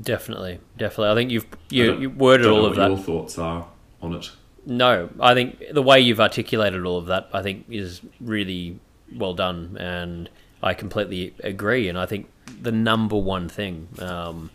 [0.00, 1.12] Definitely, definitely.
[1.12, 2.88] I think you've you, you worded don't know all of what that.
[2.88, 3.68] your thoughts are
[4.02, 4.28] on it
[4.66, 8.80] No, I think the way you've articulated all of that, I think, is really
[9.14, 10.28] well done, and
[10.64, 11.88] I completely agree.
[11.88, 12.28] And I think
[12.60, 14.50] the number one thing um,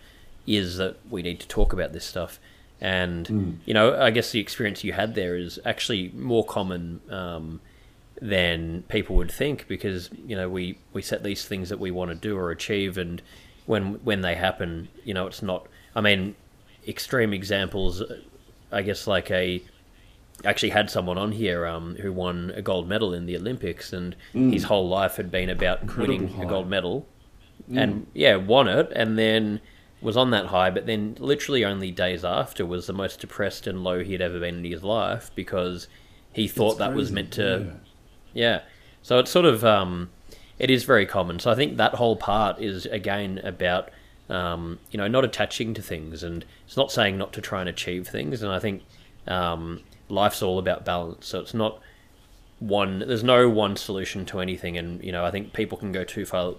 [0.48, 2.40] is that we need to talk about this stuff.
[2.82, 7.60] And you know, I guess the experience you had there is actually more common um,
[8.22, 12.12] than people would think, because you know we we set these things that we want
[12.12, 13.22] to do or achieve, and
[13.66, 15.68] when when they happen, you know, it's not.
[15.94, 16.36] I mean,
[16.88, 18.02] extreme examples.
[18.72, 19.62] I guess like a
[20.46, 24.16] actually had someone on here um, who won a gold medal in the Olympics, and
[24.32, 26.44] his whole life had been about Incredible winning high.
[26.44, 27.06] a gold medal,
[27.78, 29.62] and yeah, won it, and then
[30.02, 33.84] was on that high, but then literally only days after was the most depressed and
[33.84, 35.88] low he had ever been in his life because
[36.32, 37.74] he thought that was meant to
[38.34, 38.56] yeah.
[38.56, 38.62] yeah.
[39.02, 40.10] So it's sort of um,
[40.58, 41.40] it is very common.
[41.40, 43.90] So I think that whole part is again about
[44.30, 47.70] um, you know not attaching to things, and it's not saying not to try and
[47.70, 48.42] achieve things.
[48.42, 48.84] And I think
[49.28, 51.28] um, life's all about balance.
[51.28, 51.82] So it's not
[52.60, 53.00] one.
[53.00, 56.26] There's no one solution to anything, and you know I think people can go too
[56.26, 56.56] far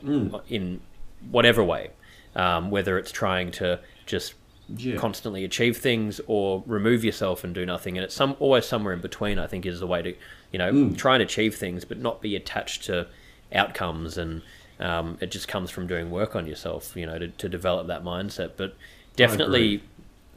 [0.48, 0.80] in
[1.30, 1.90] whatever way,
[2.36, 4.34] um, whether it's trying to just
[4.76, 4.96] Yeah.
[4.96, 7.96] constantly achieve things or remove yourself and do nothing.
[7.98, 10.14] And it's some always somewhere in between i think is the way to
[10.52, 13.08] you know try and achieve things but not be attached to
[13.52, 14.16] outcomes.
[14.16, 14.42] And
[14.78, 18.04] um, it just comes from doing work on yourself you know to, to develop that
[18.04, 18.52] mindset.
[18.56, 18.76] But
[19.16, 19.82] definitely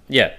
[0.09, 0.33] yeah.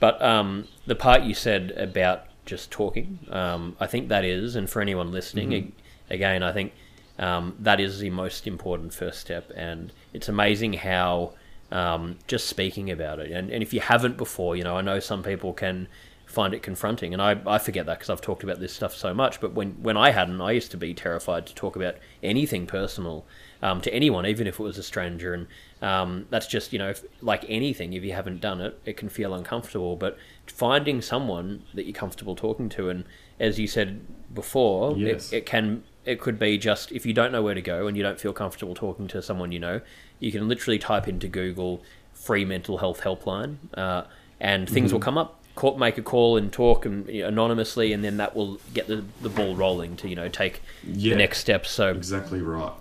[0.00, 4.68] But um, the part you said about just talking um, i think that is and
[4.68, 5.72] for anyone listening ag-
[6.08, 6.72] again i think
[7.20, 11.32] um, that is the most important first step and it's amazing how
[11.72, 13.30] um, just speaking about it.
[13.30, 15.86] And, and if you haven't before, you know, I know some people can
[16.26, 19.12] find it confronting, and I, I forget that because I've talked about this stuff so
[19.12, 19.40] much.
[19.40, 23.24] But when, when I hadn't, I used to be terrified to talk about anything personal
[23.62, 25.34] um, to anyone, even if it was a stranger.
[25.34, 25.46] And
[25.82, 29.08] um, that's just, you know, if, like anything, if you haven't done it, it can
[29.08, 29.96] feel uncomfortable.
[29.96, 33.04] But finding someone that you're comfortable talking to, and
[33.38, 34.00] as you said
[34.32, 35.32] before, Yes.
[35.32, 37.96] it, it can it could be just if you don't know where to go and
[37.96, 39.80] you don't feel comfortable talking to someone you know,
[40.18, 41.82] you can literally type into Google
[42.14, 44.04] free mental health helpline, uh,
[44.40, 44.94] and things Mm-hmm.
[44.94, 45.36] will come up.
[45.56, 48.86] Call, make a call and talk and, you know, anonymously, and then that will get
[48.86, 51.10] the, the ball rolling to you know take Yeah.
[51.10, 51.70] the next steps.
[51.70, 52.72] So Exactly right.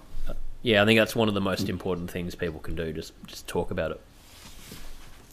[0.61, 2.93] yeah, I think that's one of the most important things people can do.
[2.93, 4.01] Just just talk about it.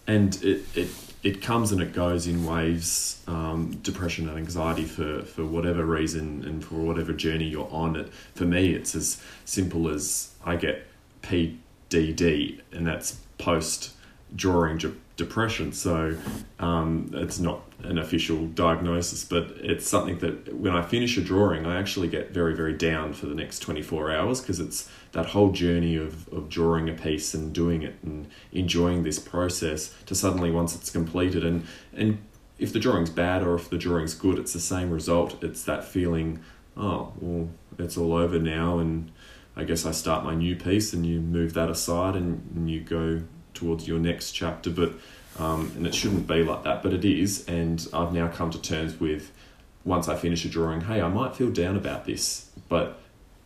[0.07, 0.89] And it, it
[1.23, 3.23] it comes and it goes in waves.
[3.27, 7.97] Um, depression and anxiety for for whatever reason and for whatever journey you're on.
[7.97, 10.87] It for me, it's as simple as I get
[11.23, 13.93] PDD, and that's post
[14.35, 15.73] drawing de- depression.
[15.73, 16.17] So
[16.59, 21.67] um, it's not an official diagnosis, but it's something that when I finish a drawing,
[21.67, 25.53] I actually get very, very down for the next 24 hours because it's that whole
[25.53, 30.51] journey of, of drawing a piece and doing it and enjoying this process to suddenly
[30.51, 32.19] once it's completed and, and
[32.59, 35.43] if the drawing's bad or if the drawing's good, it's the same result.
[35.45, 36.41] It's that feeling,
[36.77, 39.11] oh, well, it's all over now and
[39.55, 42.81] I guess I start my new piece and you move that aside and, and you
[42.81, 43.23] go
[43.57, 44.71] towards your next chapter.
[44.71, 44.93] But
[45.39, 47.47] um, and it shouldn't be like that, but it is.
[47.47, 49.33] And I've now come to terms with
[49.85, 53.01] once I finish a drawing, hey, I might feel down about this, but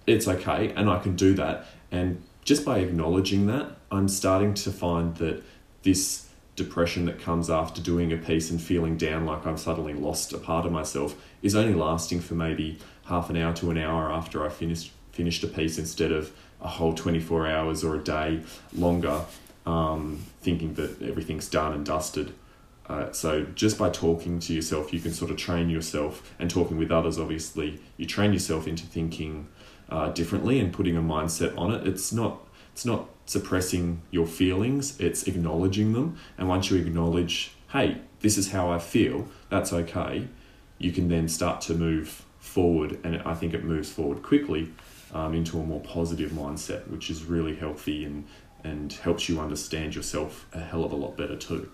[0.07, 1.67] it's okay, and I can do that.
[1.91, 5.43] And just by acknowledging that, I'm starting to find that
[5.83, 10.33] this depression that comes after doing a piece and feeling down like I've suddenly lost
[10.33, 14.13] a part of myself is only lasting for maybe half an hour to an hour
[14.13, 18.41] after I finished finished a piece instead of a whole 24 hours or a day
[18.75, 19.25] longer
[19.67, 22.33] um, thinking that everything's done and dusted.
[22.89, 26.77] Uh, so just by talking to yourself, you can sort of train yourself, and talking
[26.77, 29.47] with others, obviously, you train yourself into thinking
[29.89, 31.87] uh, differently and putting a mindset on it.
[31.87, 32.41] It's not
[32.73, 36.19] it's not suppressing your feelings; it's acknowledging them.
[36.37, 40.29] And once you acknowledge, hey, this is how I feel, that's okay.
[40.79, 44.71] You can then start to move forward, and I think it moves forward quickly
[45.13, 48.25] um, into a more positive mindset, which is really healthy and
[48.65, 51.71] and helps you understand yourself a hell of a lot better too.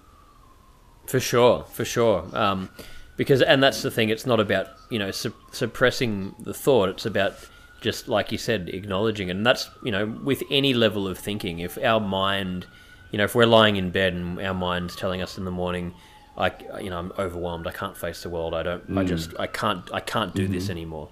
[1.07, 2.28] For sure, for sure.
[2.32, 2.70] Um,
[3.16, 4.09] because and that's the thing.
[4.09, 6.89] It's not about you know su- suppressing the thought.
[6.89, 7.34] It's about
[7.80, 9.30] just like you said, acknowledging.
[9.30, 11.61] And that's you know with any level of thinking.
[11.61, 12.66] If our mind,
[13.11, 15.95] you know, if we're lying in bed and our mind's telling us in the morning,
[16.37, 17.66] I you know I'm overwhelmed.
[17.66, 18.55] I can't face the world.
[18.55, 18.91] I don't.
[18.91, 18.99] Mm.
[18.99, 20.53] I just I can't I can't do mm-hmm.
[20.53, 21.11] this anymore.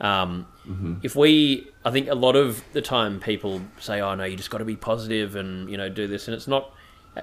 [0.00, 0.94] Um, mm-hmm.
[1.02, 4.50] If we, I think a lot of the time people say, "Oh no, you just
[4.50, 6.72] got to be positive and you know do this," and it's not.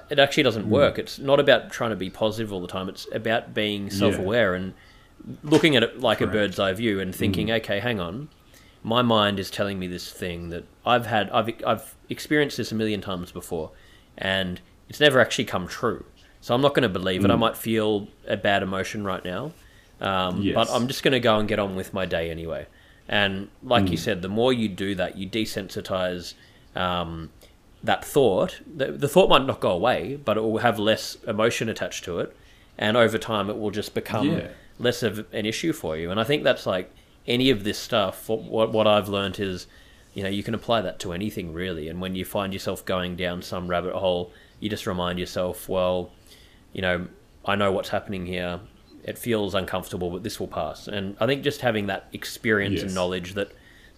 [0.08, 0.70] It actually doesn't mm.
[0.70, 0.98] work.
[0.98, 2.88] It's not about trying to be positive all the time.
[2.88, 4.62] It's about being self-aware yeah.
[4.62, 4.74] and
[5.42, 6.32] looking at it like Correct.
[6.34, 7.56] a bird's eye view and thinking, mm.
[7.58, 8.28] "Okay, hang on."
[8.84, 11.30] My mind is telling me this thing that I've had.
[11.30, 13.70] I've I've experienced this a million times before,
[14.16, 16.04] and it's never actually come true.
[16.40, 17.30] So I'm not going to believe it.
[17.30, 17.38] I mm.
[17.38, 19.52] might feel a bad emotion right now,
[20.02, 20.54] um, yes.
[20.54, 22.66] But I'm just going to go and get on with my day anyway.
[23.08, 23.90] And like mm.
[23.92, 26.34] you said, the more you do that, you desensitize
[26.74, 27.30] um,
[27.82, 28.60] that thought.
[28.74, 32.20] The, the, thought might not go away, but it will have less emotion attached to
[32.20, 32.34] it.
[32.78, 34.48] And over time, it will just become yeah.
[34.78, 36.10] less of an issue for you.
[36.10, 36.90] And I think that's like
[37.26, 38.28] any of this stuff.
[38.28, 39.66] What, what I've learned is,
[40.14, 41.88] you know, you can apply that to anything really.
[41.88, 46.12] And when you find yourself going down some rabbit hole, you just remind yourself, well,
[46.72, 47.08] you know,
[47.44, 48.60] I know what's happening here
[49.04, 50.88] it feels uncomfortable, but this will pass.
[50.88, 52.84] And I think just having that experience yes.
[52.84, 53.52] and knowledge that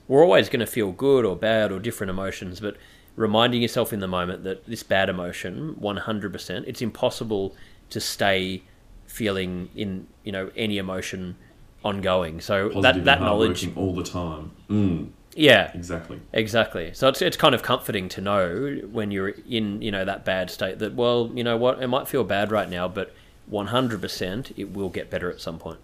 [0.09, 2.77] we're always going to feel good or bad or different emotions, but
[3.17, 7.55] reminding yourself in the moment that this bad emotion, 100%, it's impossible
[7.91, 8.63] to stay
[9.07, 11.37] feeling in, you know, any emotion
[11.85, 12.41] ongoing.
[12.41, 14.51] So Positive that, that knowledge all the time.
[14.69, 15.11] Mm.
[15.37, 16.93] Yeah, exactly, exactly.
[16.95, 20.49] So it's it's kind of comforting to know when you're in you know that bad
[20.49, 23.13] state that well you know what it might feel bad right now, but
[23.51, 25.81] 100% it will get better at some point.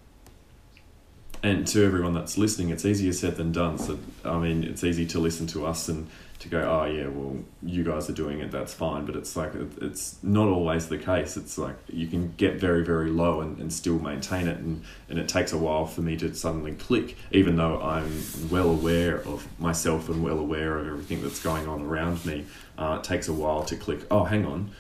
[1.43, 3.79] And to everyone that's listening, it's easier said than done.
[3.79, 6.09] So, I mean, it's easy to listen to us and
[6.41, 9.07] to go, oh, yeah, well, you guys are doing it, that's fine.
[9.07, 11.39] But it's like, it's not always the case.
[11.39, 14.59] It's like you can get very, very low and, and still maintain it.
[14.59, 18.69] And, and it takes a while for me to suddenly click, even though I'm well
[18.69, 22.45] aware of myself and well aware of everything that's going on around me.
[22.77, 24.71] Uh, it takes a while to click, oh, hang on.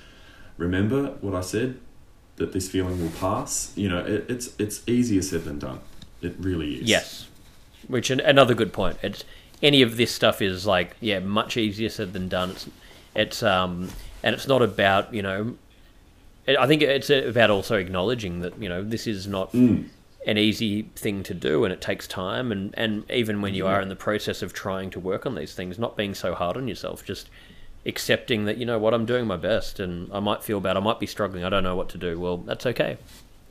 [0.59, 1.79] Remember what I said?
[2.41, 3.73] That this feeling will pass.
[3.77, 5.79] You know, it, it's it's easier said than done.
[6.21, 6.89] It really is.
[6.89, 7.29] Yes,
[7.87, 8.99] which another good point.
[9.03, 9.25] It's
[9.63, 12.51] any of this stuff is like yeah, much easier said than done.
[12.51, 12.69] It's
[13.15, 13.91] it's um
[14.25, 15.57] and it's not about you know.
[16.49, 19.53] I think it's about also acknowledging that you know this is not.
[19.53, 19.89] Mm.
[20.27, 22.53] An easy thing to do, and it takes time.
[22.53, 25.55] And, and even when you are in the process of trying to work on these
[25.55, 27.31] things, not being so hard on yourself, just
[27.87, 30.81] accepting that you know what I'm doing my best and I might feel bad, I
[30.81, 32.19] might be struggling, I don't know what to do.
[32.21, 32.99] Well, that's okay.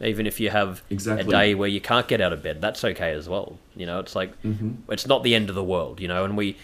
[0.01, 1.27] Even if you have exactly.
[1.27, 3.57] a day where you can't get out of bed, that's okay as well.
[3.75, 4.91] You know, it's like mm-hmm.
[4.91, 5.99] it's not the end of the world.
[5.99, 6.57] You know, and we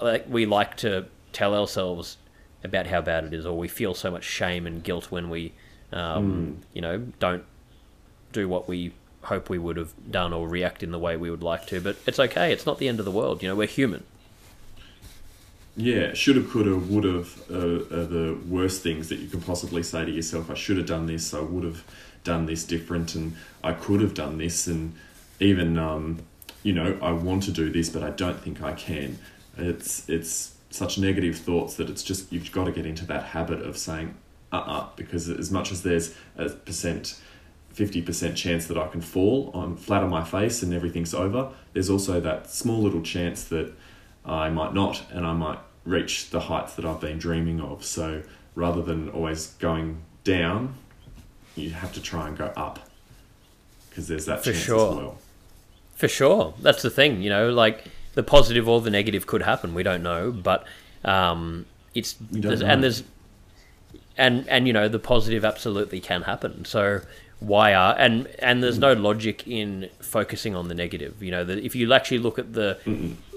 [0.00, 2.16] like we like to tell ourselves
[2.64, 5.52] about how bad it is, or we feel so much shame and guilt when we,
[5.92, 6.64] um, mm.
[6.74, 7.44] you know, don't
[8.32, 8.92] do what we
[9.22, 11.80] hope we would have done or react in the way we would like to.
[11.80, 12.52] But it's okay.
[12.52, 13.40] It's not the end of the world.
[13.40, 14.04] You know, we're human
[15.76, 19.40] yeah, should have, could have, would have uh, are the worst things that you can
[19.40, 20.50] possibly say to yourself.
[20.50, 21.32] I should have done this.
[21.32, 21.84] I would have
[22.24, 24.94] done this different, and I could have done this, and
[25.38, 26.20] even um,
[26.62, 29.18] you know I want to do this, but I don't think I can.
[29.56, 33.62] It's it's such negative thoughts that it's just you've got to get into that habit
[33.62, 34.14] of saying,
[34.52, 37.20] "Uh-uh," because as much as there's a percent
[37.74, 41.88] 50% chance that I can fall I'm flat on my face and everything's over, there's
[41.88, 43.72] also that small little chance that
[44.24, 47.84] I might not and I might reach the heights that I've been dreaming of.
[47.84, 48.22] So
[48.54, 50.74] rather than always going down,
[51.56, 52.90] you have to try and go up
[53.88, 54.90] because there's that For chance sure.
[54.90, 55.18] as well.
[55.94, 57.22] For sure, that's the thing.
[57.22, 59.74] You know, like the positive or the negative could happen.
[59.74, 60.64] We don't know, but
[61.04, 62.66] um, it's there's, know.
[62.66, 63.02] and there's
[64.16, 66.64] and and you know the positive absolutely can happen.
[66.64, 67.00] So
[67.40, 71.22] why are and and there's no logic in focusing on the negative.
[71.22, 72.78] You know, that if you actually look at the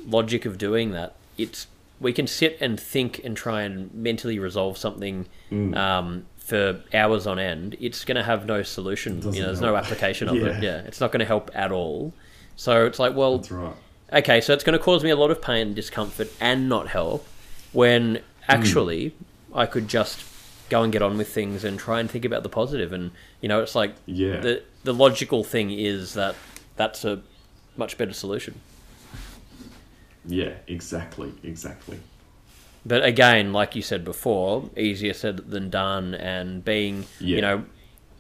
[0.06, 1.68] logic of doing that, it's
[2.00, 5.76] we can sit and think and try and mentally resolve something Mm.
[5.78, 7.78] um, for hours on end.
[7.80, 9.18] It's going to have no solution.
[9.34, 10.62] You know, there's no application of it.
[10.62, 10.62] Yeah.
[10.62, 12.12] Yeah, it's not going to help at all.
[12.58, 13.74] So it's like, well, That's right.
[14.12, 16.90] okay, so it's going to cause me a lot of pain and discomfort and not
[16.90, 17.26] help
[17.72, 19.16] when actually
[19.54, 20.20] I could just
[20.70, 22.92] go and get on with things and try and think about the positive.
[22.92, 24.40] And, you know, it's like Yeah.
[24.42, 26.36] the, the logical thing is that
[26.76, 27.22] that's a
[27.78, 28.60] much better solution.
[30.26, 32.00] Yeah, exactly, exactly.
[32.86, 36.14] But again, like you said before, easier said than done.
[36.16, 37.36] And being, Yeah.
[37.36, 37.64] you know,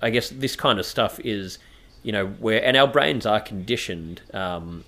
[0.01, 1.59] I guess this kind of stuff is,
[2.01, 4.83] you know, where and our brains are conditioned um,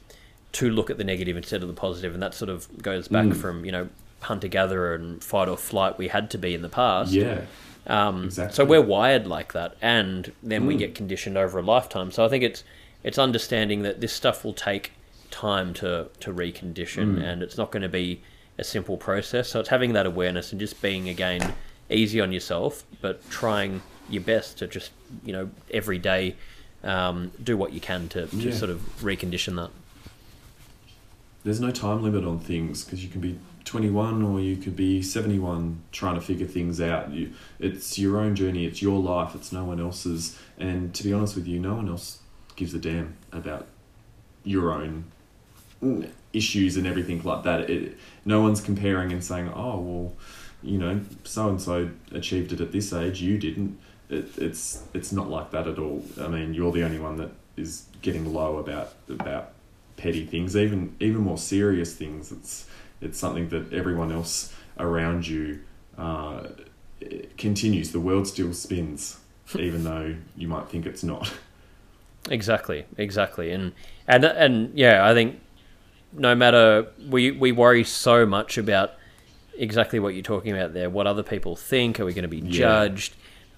[0.54, 3.26] to look at the negative instead of the positive, and that sort of goes back
[3.26, 3.36] Mm.
[3.36, 3.90] from you know
[4.22, 7.12] hunter gatherer and fight or flight we had to be in the past.
[7.12, 7.42] Yeah,
[7.88, 8.56] Um, Exactly.
[8.56, 10.80] So we're wired like that, and then we Mm.
[10.80, 12.12] get conditioned over a lifetime.
[12.12, 12.64] So I think it's
[13.04, 14.92] it's understanding that this stuff will take
[15.36, 17.24] time to to recondition, Mm.
[17.24, 18.22] and it's not going to be
[18.58, 19.50] a simple process.
[19.50, 21.54] So it's having that awareness and just being again
[21.90, 24.92] easy on yourself, but trying your best to just
[25.26, 26.36] you know every day
[26.84, 28.54] um, do what you can to, to Yeah.
[28.54, 29.72] sort of recondition that.
[31.44, 35.02] there's no time limit on things because you can be 21 or you could be
[35.02, 37.12] 71 trying to figure things out.
[37.12, 40.38] You, it's your own journey, it's your life, it's no one else's.
[40.58, 42.20] And to be honest with you, no one else
[42.56, 43.68] gives a damn about
[44.44, 45.06] your own
[45.86, 47.70] mm, issues and everything like that.
[47.70, 50.14] It, no one's comparing and saying, oh, well,
[50.64, 53.80] you know, so and so achieved it at this age, you didn't.
[54.10, 56.04] It, it's it's not like that at all.
[56.20, 59.54] I mean, you're the only one that is getting low about about
[59.98, 62.32] petty things, even even more serious things.
[62.32, 62.68] It's
[63.02, 65.62] it's something that everyone else around you
[65.98, 66.48] uh,
[67.38, 67.92] continues.
[67.92, 69.20] The world still spins,
[69.60, 71.32] even though you might think it's not.
[72.30, 73.72] Exactly, exactly, and
[74.08, 75.40] and and yeah, I think
[76.18, 78.94] no matter we we worry so much about
[79.58, 80.90] exactly what you're talking about there.
[80.90, 82.00] What other people think?
[82.00, 82.52] Are we going to be Yeah.
[82.52, 83.16] judged?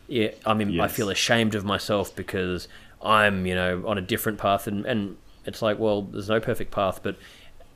[0.08, 2.68] Yeah, I mean, I feel ashamed of myself because
[3.02, 6.72] I'm you know on a different path, and and it's like, well, there's no perfect
[6.72, 7.16] path, but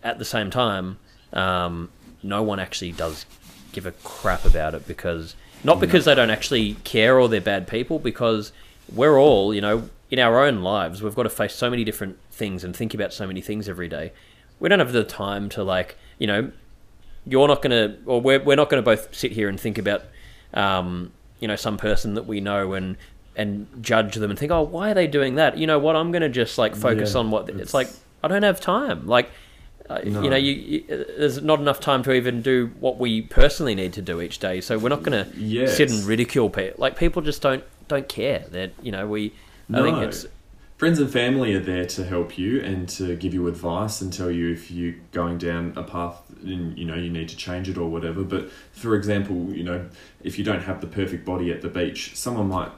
[0.03, 0.97] at the same time,
[1.34, 1.89] um,
[2.23, 3.25] no one actually does
[3.71, 7.67] give a crap about it because not because they don't actually care or they're bad
[7.67, 8.51] people, because
[8.93, 12.17] we're all, you know, in our own lives, we've got to face so many different
[12.32, 14.11] things and think about so many things every day.
[14.62, 16.51] We don't have the time to like, you know,
[17.26, 19.78] you're not going to, or we're, we're not going to both sit here and think
[19.78, 20.03] about,
[20.53, 22.95] um, you know, some person that we know and
[23.36, 25.57] and judge them and think, oh, why are they doing that?
[25.57, 25.95] You know what?
[25.95, 27.88] I'm going to just like focus Yeah, on what it's, it's- like.
[28.24, 29.07] I don't have time.
[29.07, 29.32] Like,
[29.89, 30.22] uh, No.
[30.22, 30.84] you know, you, you,
[31.18, 34.62] there's not enough time to even do what we personally need to do each day.
[34.62, 35.76] So we're not going to Yes.
[35.78, 36.76] sit and ridicule people.
[36.80, 38.45] Like people just don't don't care.
[38.51, 39.34] That you know, we.
[39.74, 39.84] I No.
[39.84, 40.28] think it's
[40.82, 44.32] Friends and family are there to help you and to give you advice and tell
[44.32, 47.77] you if you're going down a path and you know you need to change it
[47.77, 48.23] or whatever.
[48.23, 49.88] But for example, you know,
[50.23, 52.71] if you don't have the perfect body at the beach, someone might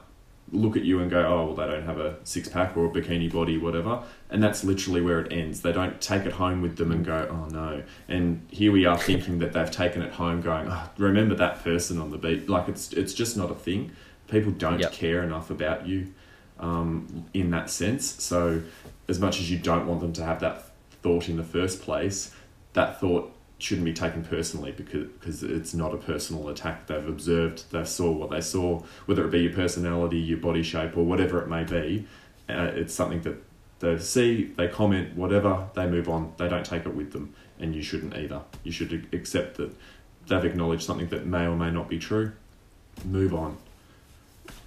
[0.52, 2.90] look at you and go, "Oh, well, they don't have a six pack or a
[2.90, 5.62] bikini body, whatever." And that's literally where it ends.
[5.62, 8.98] They don't take it home with them and go, "Oh no." And here we are
[8.98, 12.68] thinking that they've taken it home, going, oh, "Remember that person on the beach?" Like
[12.68, 13.92] it's it's just not a thing.
[14.28, 14.92] People don't Yep.
[14.92, 16.08] care enough about you
[16.60, 18.22] um, in that sense.
[18.22, 18.62] So,
[19.08, 20.64] as much as you don't want them to have that
[21.02, 22.34] thought in the first place,
[22.72, 26.86] that thought shouldn't be taken personally because because it's not a personal attack.
[26.86, 30.96] They've observed, they saw what they saw, whether it be your personality, your body shape,
[30.96, 32.06] or whatever it may be.
[32.48, 33.42] Uh, it's something that
[33.80, 36.32] they see, they comment, whatever, they move on.
[36.36, 38.42] They don't take it with them, and you shouldn't either.
[38.62, 39.74] You should accept that
[40.26, 42.32] they've acknowledged something that may or may not be true.
[43.04, 43.56] Move on.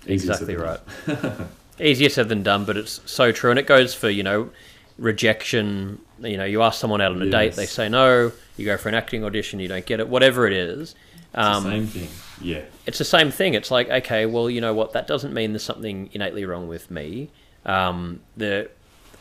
[0.05, 0.79] Exactly right.
[1.79, 4.49] Easier said than done, but it's so true, and it goes for you know
[4.97, 6.01] rejection.
[6.19, 8.31] You know, you ask someone out on a date, they say no.
[8.55, 10.07] You go for an acting audition, you don't get it.
[10.09, 10.95] Whatever it is, It's
[11.33, 12.09] the um, same thing.
[12.41, 12.61] Yeah.
[12.87, 13.53] it's the same thing.
[13.53, 14.93] It's like, okay, well, you know what?
[14.93, 17.29] That doesn't mean there's something innately wrong with me.
[17.65, 18.69] Um, the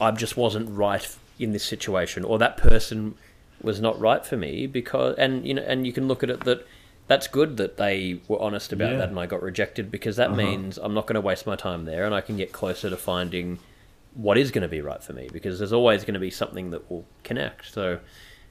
[0.00, 1.06] I just wasn't right
[1.38, 3.14] in this situation, or that person
[3.62, 6.44] was not right for me because, and you know, and you can look at it
[6.44, 6.66] that
[7.08, 8.98] that's good that they were honest about Yeah.
[8.98, 10.36] that and I got rejected because that Uh-huh.
[10.36, 12.96] means I'm not going to waste my time there and I can get closer to
[12.96, 13.58] finding
[14.14, 16.70] what is going to be right for me because there's always going to be something
[16.70, 17.70] that will connect.
[17.72, 18.00] So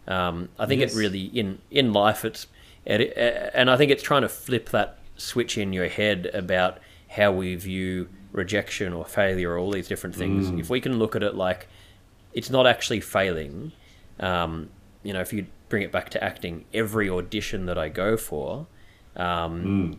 [0.08, 0.94] um, I think Yes.
[0.96, 2.48] it really in in life it's
[2.86, 3.14] it,
[3.56, 6.78] and I think it's trying to flip that switch in your head about
[7.10, 10.52] how we view rejection or failure or all these different things.
[10.52, 10.60] Mm.
[10.60, 11.68] If we can look at it like
[12.34, 13.72] it's not actually failing.
[14.20, 14.70] Um,
[15.04, 18.68] you know, if you bring it back to acting, every audition that I go for,
[19.16, 19.98] um,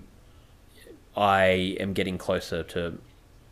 [1.17, 2.99] I am getting closer to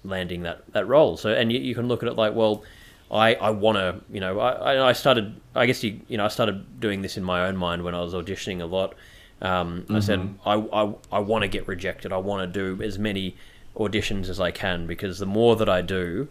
[0.04, 1.16] landing that, that role.
[1.16, 2.62] So, and you, you can look at it like, well,
[3.10, 6.28] I, I want to, you know, I, I- started, I guess you, you know, I
[6.28, 8.94] started doing this in my own mind when I was auditioning a lot.
[9.40, 12.12] Um, I said, I, I, I want to get rejected.
[12.12, 13.36] I want to do as many
[13.76, 16.28] auditions as I can because the more that I do,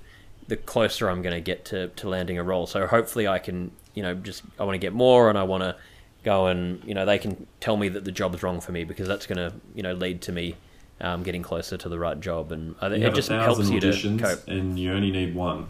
[0.48, 2.66] the closer I'm going to get to, to landing a role.
[2.68, 5.64] So hopefully I can, you know, just, I want to get more and I want
[5.64, 5.76] to
[6.24, 9.08] go and, you know, they can tell me that the job's wrong for me because
[9.08, 10.56] that's going to, you know, lead to me
[11.02, 12.52] um, getting closer to the right job.
[12.52, 14.48] And I think You it just helps you to cope.
[14.48, 15.68] and you only need one.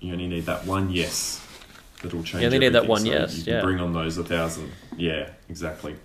[0.00, 1.40] You only need that one yes.
[2.02, 2.42] That'll change.
[2.42, 3.60] You only need that one So yes, You can yeah.
[3.62, 4.70] bring on those a thousand.
[4.96, 5.96] Yeah, exactly.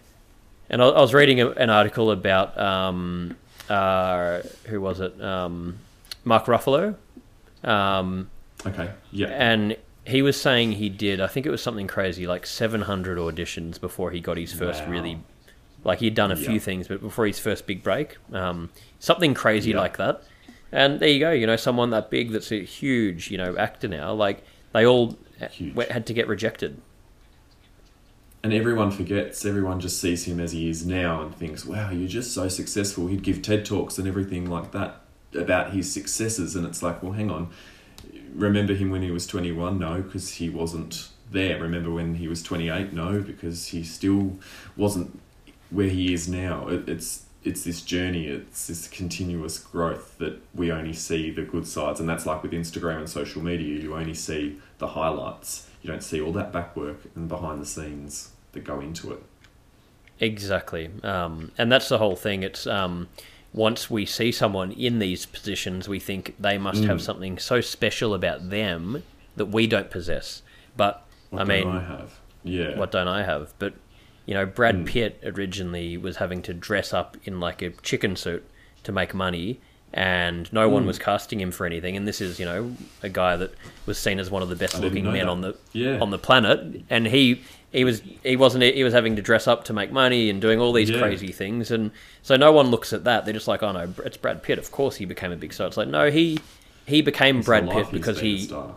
[0.70, 3.36] And I, I was reading a, an article about um,
[3.67, 5.20] uh, who was it?
[5.22, 5.80] Um,
[6.24, 6.95] Mark Ruffalo,
[7.63, 8.30] um,
[8.65, 8.89] Okay.
[9.11, 9.28] Yeah.
[9.28, 9.76] and
[10.10, 11.22] he was saying he did.
[11.22, 14.89] I think it was something crazy, like 700 auditions before he got his first Wow.
[14.91, 15.20] really.
[15.84, 16.49] Like he'd done a Yeah.
[16.49, 19.80] few things, but before his first big break, um, something crazy Yeah.
[19.80, 20.22] like that.
[20.72, 21.32] And there you go.
[21.32, 24.14] You know, someone that big, that's a huge, you know, actor now.
[24.14, 24.43] Like
[24.74, 25.18] they all
[25.51, 25.76] Huge.
[25.89, 26.78] had to get rejected.
[28.43, 32.07] And everyone forgets, everyone just sees him as he is now and thinks, wow, you're
[32.07, 33.07] just so successful.
[33.07, 35.01] He'd give TED Talks and everything like that
[35.36, 36.55] about his successes.
[36.55, 37.49] And it's like, well, hang on.
[38.34, 39.80] Remember him when he was 21?
[39.80, 41.59] No, because he wasn't there.
[41.59, 42.93] Remember when he was 28?
[42.93, 44.38] No, because he still
[44.75, 45.19] wasn't
[45.69, 46.67] where he is now.
[46.67, 51.65] It, it's it's this journey, it's this continuous growth that we only see the good
[51.65, 51.99] sides.
[51.99, 55.67] And that's like with Instagram and social media, you only see the highlights.
[55.82, 59.23] You don't see all that back work and behind the scenes that go into it.
[60.19, 62.43] Exactly, um, and that's the whole thing.
[62.43, 63.07] It's um,
[63.54, 67.02] once we see someone in these positions, we think they must have Mm.
[67.02, 69.04] something so special about them
[69.36, 70.41] that we don't possess.
[70.78, 72.20] But What I mean, don't I have?
[72.43, 72.78] Yeah.
[72.78, 73.54] what don't I have?
[73.60, 73.74] But
[74.26, 74.86] you know, Brad Mm.
[74.86, 78.43] Pitt originally was having to dress up in like a chicken suit
[78.84, 79.60] to make money,
[79.94, 80.88] and no one Mm.
[80.88, 81.98] was casting him for anything.
[81.98, 83.52] And this is, you know, a guy that
[83.86, 85.28] was seen as one of the best looking men that.
[85.30, 86.00] on the Yeah.
[86.00, 89.64] on the planet, and he he was he wasn't he was having to dress up
[89.66, 91.00] to make money and doing all these Yeah.
[91.00, 93.26] crazy things, and so no one looks at that.
[93.26, 94.58] They're just like, oh no, it's Brad Pitt.
[94.60, 95.68] Of course, he became a big star.
[95.68, 96.40] It's like no, he
[96.86, 98.76] he became Brad Pitt because he star.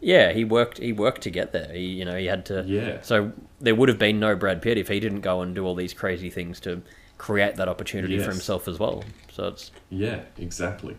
[0.00, 0.78] yeah, he worked.
[0.78, 1.70] He worked to get there.
[1.72, 2.64] He, you know, he had to.
[2.66, 2.98] Yeah.
[3.02, 5.74] So there would have been no Brad Pitt if he didn't go and do all
[5.74, 6.80] these crazy things to
[7.20, 9.04] create that opportunity for himself as well.
[9.30, 10.96] So it's Yeah, exactly.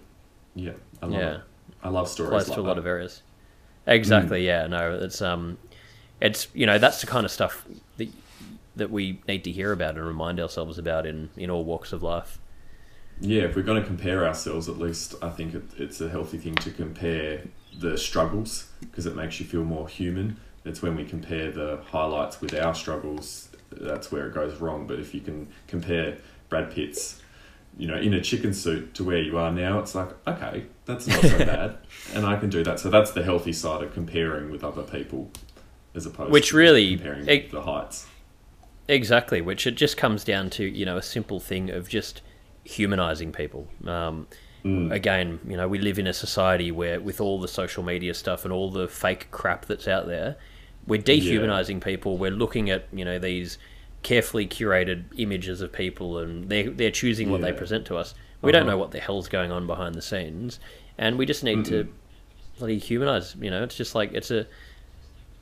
[0.54, 1.34] Yeah, I love Yeah.
[1.36, 1.42] it.
[1.84, 3.24] I love stories applies like to a lot of areas.
[3.88, 4.46] Exactly.
[4.46, 4.68] Yeah.
[4.68, 4.94] No.
[5.02, 5.58] It's um,
[6.22, 7.66] it's you know that's the kind of stuff
[7.98, 8.10] that
[8.76, 12.04] that we need to hear about and remind ourselves about in in all walks of
[12.04, 12.38] life.
[13.20, 16.38] Yeah, if we're going to compare ourselves, at least I think it, it's a healthy
[16.38, 17.44] thing to compare
[17.80, 20.38] the struggles because it makes you feel more human.
[20.66, 24.88] It's when we compare the highlights with our struggles that's where it goes wrong.
[24.88, 26.18] But if you can compare
[26.50, 27.22] Brad Pitt's,
[27.78, 31.08] you know, in a chicken suit to where you are now, it's like okay, that's
[31.08, 31.78] not so bad,
[32.14, 32.80] and I can do that.
[32.80, 35.32] So that's the healthy side of comparing with other people,
[35.96, 38.08] as opposed Which to really- comparing it- the heights.
[38.88, 42.22] Exactly, which it just comes down to you know a simple thing of just
[42.64, 43.68] humanizing people.
[43.86, 44.28] Um,
[44.64, 44.92] Mm.
[44.92, 48.44] Again, you know, we live in a society where, with all the social media stuff
[48.46, 50.36] and all the fake crap that's out there,
[50.88, 52.18] we're dehumanizing people.
[52.18, 53.58] We're looking at you know these
[54.04, 58.14] carefully curated images of people, and they they're choosing what they present to us.
[58.42, 58.72] We don't Uh-huh.
[58.72, 60.60] know what the hell's going on behind the scenes,
[60.98, 61.88] and we just need to
[62.58, 63.36] bloody humanize.
[63.40, 64.48] You know, it's just like it's a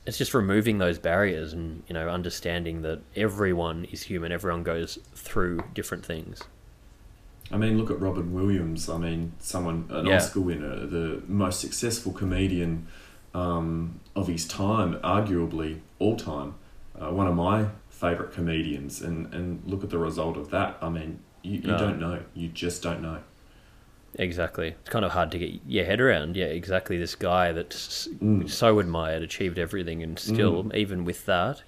[0.05, 4.97] it's just removing those barriers and you know understanding that everyone is human everyone goes
[5.13, 6.41] through different things
[7.51, 8.89] I mean, look at Robin Williams.
[8.89, 10.17] I mean, someone an Yeah.
[10.17, 12.85] Oscar winner, the most successful comedian
[13.33, 16.55] um, of his time, arguably all time.
[16.99, 20.77] Uh, one of my favorite comedians, and and look at the result of that.
[20.81, 21.77] I mean, you, you No.
[21.77, 22.19] don't know.
[22.33, 23.19] You just don't know.
[24.15, 28.07] exactly it's kind of hard to get your head around yeah exactly this guy that's
[28.19, 28.49] Mm.
[28.49, 31.61] so admired achieved everything and still even with that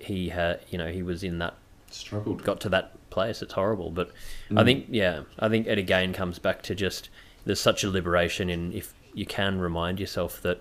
[0.00, 1.54] he had you know he was in that
[1.88, 2.42] Struggled.
[2.42, 4.10] got to that place it's horrible but
[4.50, 4.58] Mm.
[4.60, 7.08] i think yeah i think it again comes back to just
[7.44, 10.60] there's such a liberation in if you can remind yourself that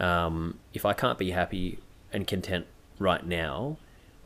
[0.00, 1.78] um, if i can't be happy
[2.12, 2.66] and content
[2.98, 3.76] right now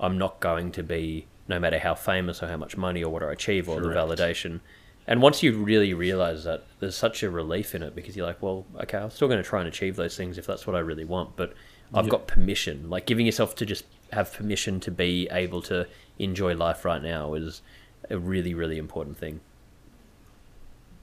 [0.00, 3.22] i'm not going to be no matter how famous or how much money or what
[3.22, 3.94] I achieve or Correct.
[3.94, 4.60] the validation.
[5.06, 8.40] And once you really realize that, there's such a relief in it because you're like,
[8.40, 10.78] well, okay, I'm still going to try and achieve those things if that's what I
[10.78, 11.52] really want, but
[11.92, 12.10] I've Yep.
[12.10, 12.88] got permission.
[12.88, 15.86] Like giving yourself to just have permission to be able to
[16.18, 17.60] enjoy life right now is
[18.08, 19.40] a really, really important thing.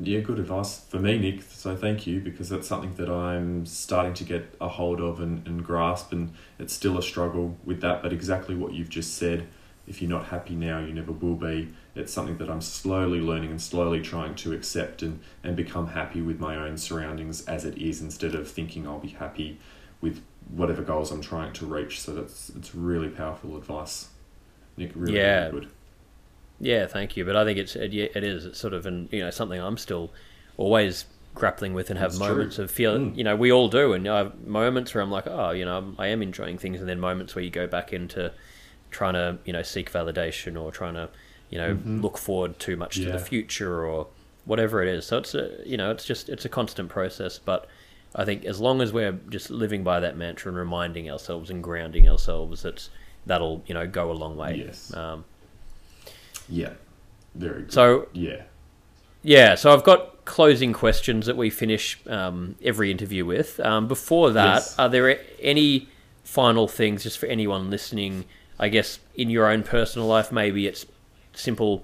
[0.03, 1.43] Yeah, good advice for me, Nick.
[1.43, 5.45] So thank you because that's something that I'm starting to get a hold of and,
[5.45, 8.01] and grasp, and it's still a struggle with that.
[8.01, 9.47] But exactly what you've just said
[9.87, 11.69] if you're not happy now, you never will be.
[11.95, 16.21] It's something that I'm slowly learning and slowly trying to accept and, and become happy
[16.21, 19.59] with my own surroundings as it is instead of thinking I'll be happy
[19.99, 21.99] with whatever goals I'm trying to reach.
[21.99, 24.09] So that's it's really powerful advice.
[24.77, 25.47] Nick, really, Yeah.
[25.47, 25.69] really good.
[26.61, 27.25] Yeah, thank you.
[27.25, 28.45] But I think it's it, yeah, it is.
[28.45, 30.11] It's sort of an you know something I'm still
[30.57, 32.27] always grappling with and have true.
[32.27, 33.13] moments of feeling.
[33.13, 33.17] Mm.
[33.17, 35.95] You know, we all do, and I have moments where I'm like, oh, you know,
[35.97, 38.31] I'm- enjoying things, and then moments where you go back into
[38.91, 41.09] trying to you know seek validation or trying to
[41.49, 43.11] you know look forward too much to Mm-hmm.
[43.13, 44.07] The future or
[44.45, 45.05] whatever it is.
[45.05, 47.67] So it's a you know it's just it's a constant process, but.
[48.13, 51.63] I think as long as we're just living by that mantra and reminding ourselves and
[51.63, 52.89] grounding ourselves, it's
[53.25, 54.65] that'll you know go a long way.
[54.65, 54.93] Yes.
[54.93, 55.23] Um,
[56.51, 56.73] Yeah,
[57.33, 57.73] very good.
[57.73, 58.43] so yeah.
[59.23, 63.59] Yeah, so I've got closing questions that we finish um, every interview with.
[63.59, 64.79] Um, before that, Yes.
[64.79, 65.87] are there any
[66.23, 68.25] final things just for anyone listening?
[68.59, 70.85] I guess in your own personal life, maybe it's
[71.33, 71.83] simple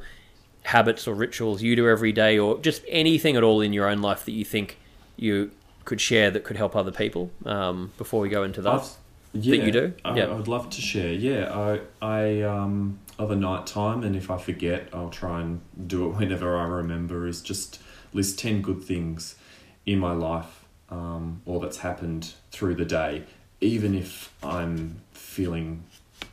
[0.63, 4.01] habits or rituals you do every day, or just anything at all in your own
[4.01, 4.78] life that you think
[5.15, 5.51] you
[5.86, 7.30] could share that could help other people.
[7.45, 8.88] Um, before we go into that, I've-
[9.34, 9.93] yeah, you do?
[10.03, 10.26] I, Yeah.
[10.26, 11.13] I would love to share.
[11.13, 15.61] Yeah, I, I um, of a night time, and if I forget, I'll try and
[15.88, 17.28] do it whenever I remember.
[17.28, 17.82] Is just
[18.13, 19.36] list ten good things
[19.86, 23.24] in my life, um, or that's happened through the day,
[23.61, 25.84] even if I'm feeling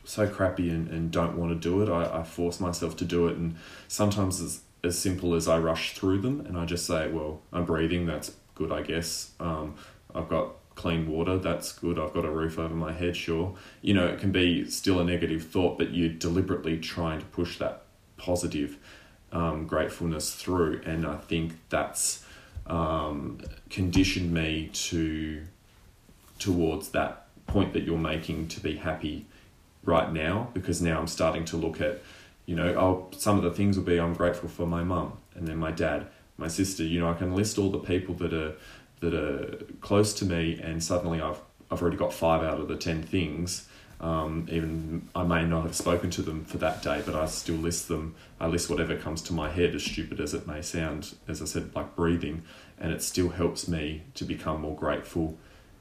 [0.04, 1.88] so crappy and, and don't want to do it.
[1.88, 3.56] I, I force myself to do it, and
[3.88, 7.64] sometimes it's as simple as I rush through them, and I just say, "Well, I'm
[7.64, 8.06] breathing.
[8.06, 9.32] That's good, I guess.
[9.40, 9.74] Um,
[10.14, 11.38] I've got clean water.
[11.38, 11.98] That's good.
[11.98, 13.16] I've got a roof over my head.
[13.16, 13.54] Sure.
[13.82, 17.58] You know, it can be still a negative thought, but you're deliberately trying to push
[17.58, 17.82] that
[18.16, 18.78] positive
[19.32, 22.24] um, gratefulness through, and I think that's
[22.66, 25.42] um, conditioned me to
[26.38, 29.26] towards that point that you're making to be happy
[29.84, 32.02] right now because now I'm starting to look at
[32.46, 35.46] you know oh some of the things will be I'm grateful for my mum and
[35.46, 36.06] then my dad
[36.36, 38.54] my sister you know I can list all the people that are
[39.04, 41.40] that are close to me and suddenly I've
[41.70, 43.68] I've already got five out of the 10 things
[44.00, 47.56] um, even I may not have spoken to them for that day but I still
[47.56, 51.14] list them I list whatever comes to my head as stupid as it may sound
[51.28, 52.42] as I said like breathing
[52.78, 55.38] and it still helps me to become more grateful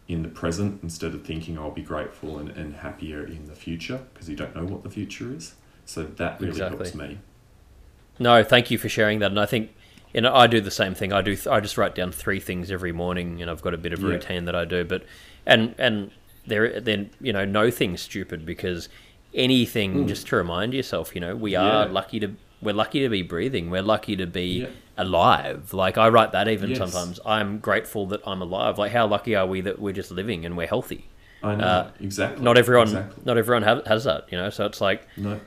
[0.07, 4.01] in the present instead of thinking I'll be grateful and, and happier in the future
[4.13, 5.55] because you don't know what the future is.
[5.85, 6.77] So that really Exactly.
[6.77, 7.19] helps me.
[8.19, 9.31] No, thank you for sharing that.
[9.31, 9.73] And I think,
[10.21, 11.11] know, I do the same thing.
[11.13, 11.35] I do.
[11.49, 14.07] I just write down three things every morning, and I've got a bit of a
[14.07, 14.13] Yeah.
[14.13, 14.83] routine that I do.
[14.83, 15.03] But
[15.45, 16.11] and and
[16.45, 18.89] there then you know no thing's stupid because
[19.33, 21.85] anything just to remind yourself, you know, we are.
[21.85, 21.91] Yeah.
[21.91, 23.69] lucky to we're lucky to be breathing.
[23.69, 24.67] We're lucky to be Yeah.
[24.97, 25.73] alive.
[25.73, 26.77] Like I write that even Yes.
[26.79, 27.19] sometimes.
[27.25, 28.77] I'm grateful that I'm alive.
[28.77, 31.09] Like how lucky are we that we're just living and we're healthy?
[31.41, 32.41] I know Uh, exactly.
[32.41, 32.87] Not everyone.
[32.87, 33.23] Exactly.
[33.25, 34.27] Not everyone has, has that.
[34.31, 34.49] You know.
[34.49, 35.41] So it's like No.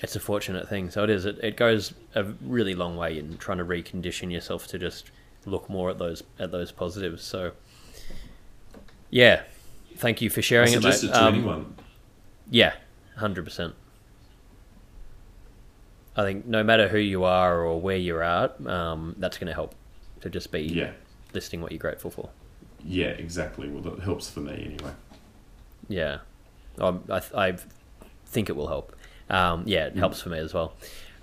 [0.00, 0.90] It's a fortunate thing.
[0.90, 1.24] So it is.
[1.26, 5.10] It, it goes a really long way in trying to recondition yourself to just
[5.46, 7.22] look more at those at those positives.
[7.24, 7.52] So
[9.10, 9.42] yeah,
[9.96, 10.94] thank you for sharing it, mate.
[11.00, 11.74] to Um, anyone.
[12.50, 12.74] Yeah,
[13.16, 13.74] hundred percent.
[16.16, 19.54] I think no matter who you are or where you're at, um, that's going to
[19.54, 19.74] help
[20.20, 20.90] to just be Yeah.
[21.32, 22.30] listing what you're grateful for.
[22.84, 23.68] Yeah, exactly.
[23.68, 24.92] Well, that helps for me anyway.
[25.88, 26.18] Yeah,
[26.80, 27.56] um, I, I
[28.26, 28.96] think it will help.
[29.30, 29.88] Um, yeah, Mm.
[29.88, 30.72] it helps for me as well.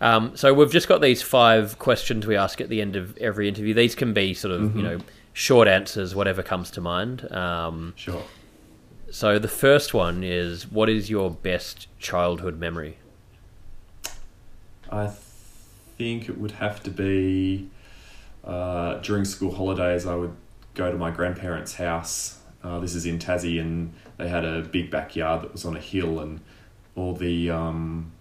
[0.02, 3.48] Um, so we've just got these five questions we ask at the end of every
[3.48, 3.74] interview.
[3.74, 4.78] These can be sort of Mm-hmm.
[4.78, 4.98] you know
[5.34, 7.30] short answers, whatever comes to mind.
[7.32, 8.24] Um, Sure.
[9.12, 12.98] so the first one is, what is your best childhood memory?
[14.92, 15.12] I
[15.98, 17.70] think it would have to be
[18.44, 20.06] uh, during school holidays.
[20.06, 20.36] I would
[20.74, 22.40] go to my grandparents' house.
[22.64, 25.80] Uh, this is in Tassie, and they had a big backyard that was on a
[25.80, 26.40] hill, and
[26.96, 28.12] all the um,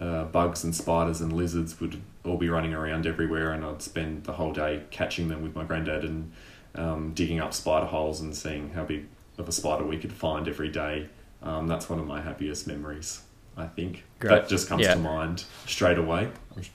[0.00, 4.24] uh, bugs and spiders and lizards would all be running around everywhere, and I'd spend
[4.24, 6.32] the whole day catching them with my granddad and
[6.74, 9.06] um, digging up spider holes and seeing how big
[9.38, 11.08] of a spider we could find every day.
[11.42, 13.22] Um, that's one of my happiest memories,
[13.56, 14.04] I think.
[14.20, 14.30] Great.
[14.30, 14.94] That just comes Yeah.
[14.94, 16.28] to mind straight away.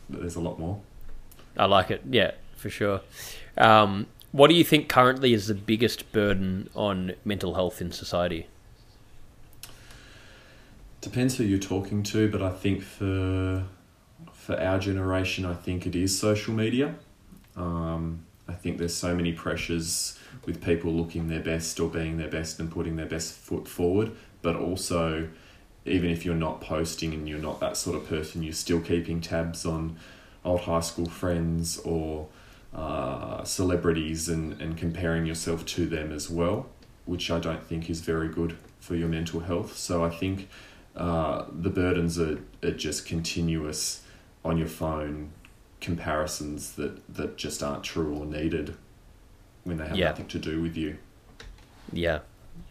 [0.09, 0.81] There's a lot more.
[1.55, 2.01] I like it.
[2.09, 3.01] Yeah, for sure.
[3.57, 8.47] Um, what do you think currently is the biggest burden on mental health in society?
[11.01, 13.63] Depends who you're talking to, but I think for
[14.33, 16.95] for our generation, I think it is social media.
[17.55, 22.29] Um, I think there's so many pressures with people looking their best or being their
[22.29, 25.27] best and putting their best foot forward, but also
[25.85, 29.19] even if you're not posting and you're not that sort of person, you're still keeping
[29.21, 29.97] tabs on
[30.45, 32.27] old high school friends or
[32.73, 36.67] uh, celebrities and, and comparing yourself to them as well,
[37.05, 39.75] which I don't think is very good for your mental health.
[39.77, 40.47] So I think
[40.97, 44.01] uh, the burdens are, are just continuous
[44.43, 45.31] on your phone
[45.79, 48.75] comparisons that, that just aren't true or needed
[49.63, 50.07] when they have Yeah.
[50.09, 50.97] nothing to do with you.
[51.91, 52.19] Yeah.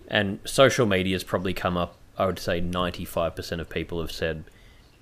[0.09, 4.45] And social media has probably come up, I would say 95% of people have said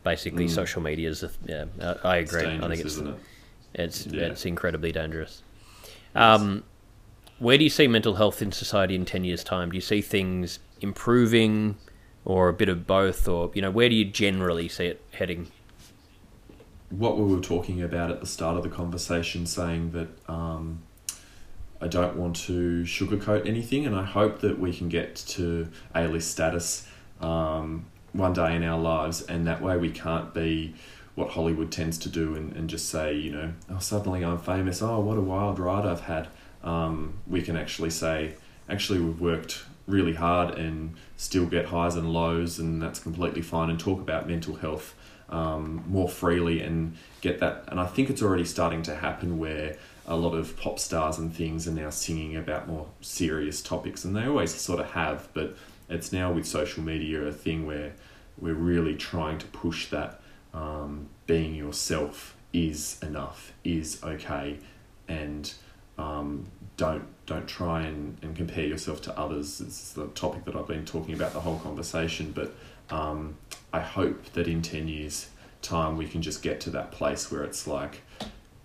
[0.03, 1.65] basically social media is, a, yeah,
[2.05, 2.45] I agree.
[2.47, 3.15] I think it's, isn't it?
[3.75, 4.25] it's, Yeah.
[4.25, 5.43] it's incredibly dangerous.
[6.15, 6.63] Um,
[7.39, 9.71] where do you see mental health in society in 10 years' time?
[9.71, 11.77] Do you see things improving
[12.25, 13.29] or a bit of both?
[13.29, 15.49] Or, you know, where do you generally see it heading?
[16.99, 20.83] what we were talking about at the start of the conversation, saying that um,
[21.81, 26.07] I don't want to sugarcoat anything, and I hope that we can get to A
[26.07, 26.89] list status
[27.21, 30.75] um, one day in our lives, and that way we can't be
[31.15, 34.83] what Hollywood tends to do and, and just say, you know, oh, suddenly I'm famous,
[34.83, 36.29] oh, what a wild ride I've had.
[36.65, 38.35] Um, we can actually say,
[38.69, 43.71] actually, we've worked really hard and still get highs and lows, and that's completely fine,
[43.71, 44.95] and talk about mental health
[45.29, 47.65] um, more freely and get that.
[47.69, 51.35] And I think it's already starting to happen where a lot of pop stars and
[51.35, 55.57] things are now singing about more serious topics, and they always sort of have, but
[55.89, 57.93] it's now with social media a thing where
[58.39, 60.21] we're really trying to push that
[60.53, 64.59] um, being yourself is enough, is okay,
[65.09, 65.55] and
[65.97, 66.47] um,
[66.77, 69.61] don't don't try and, and compare yourself to others.
[69.61, 72.55] It's the topic that I've been talking about the whole conversation, but
[72.95, 73.37] um,
[73.73, 75.29] I hope that in 10 years'
[75.63, 78.03] time we can just get to that place where it's like,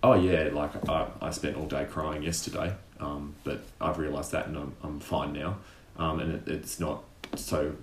[0.02, 4.46] oh yeah, like I, I spent all day crying yesterday, um, but I've realised that
[4.46, 5.58] and I'm, I'm fine now.
[5.96, 7.02] Um, and it, it's not
[7.34, 7.74] so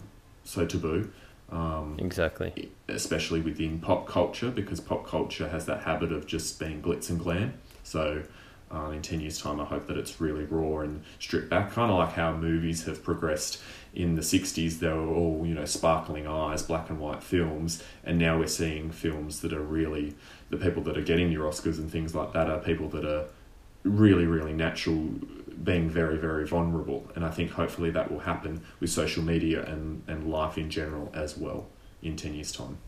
[0.43, 1.11] so taboo,
[1.51, 2.71] um, Exactly.
[2.88, 7.19] especially within pop culture, because pop culture has that habit of just being glitz and
[7.19, 7.53] glam.
[7.84, 8.23] So
[8.70, 11.91] um, in 10 years' time, I hope that it's really raw and stripped back, kind
[11.91, 13.61] of like how movies have progressed
[13.93, 14.80] in the 60s.
[14.80, 18.91] They were all, you know, sparkling eyes, black and white films, and now we're seeing
[18.91, 20.15] films that are really,
[20.49, 23.28] the people that are getting your Oscars and things like that are people that are
[23.84, 25.11] really, really natural,
[25.63, 27.09] being very, very vulnerable.
[27.15, 31.09] And I think hopefully that will happen with social media and, and life in general
[31.13, 31.68] as well
[32.01, 32.80] in 10 years' time.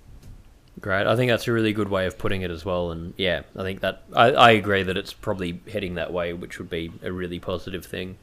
[0.80, 1.08] Great.
[1.08, 2.92] I think that's a really good way of putting it as well.
[2.92, 6.60] And yeah, I think that I, I agree that it's probably heading that way, which
[6.60, 8.18] would be a really positive thing.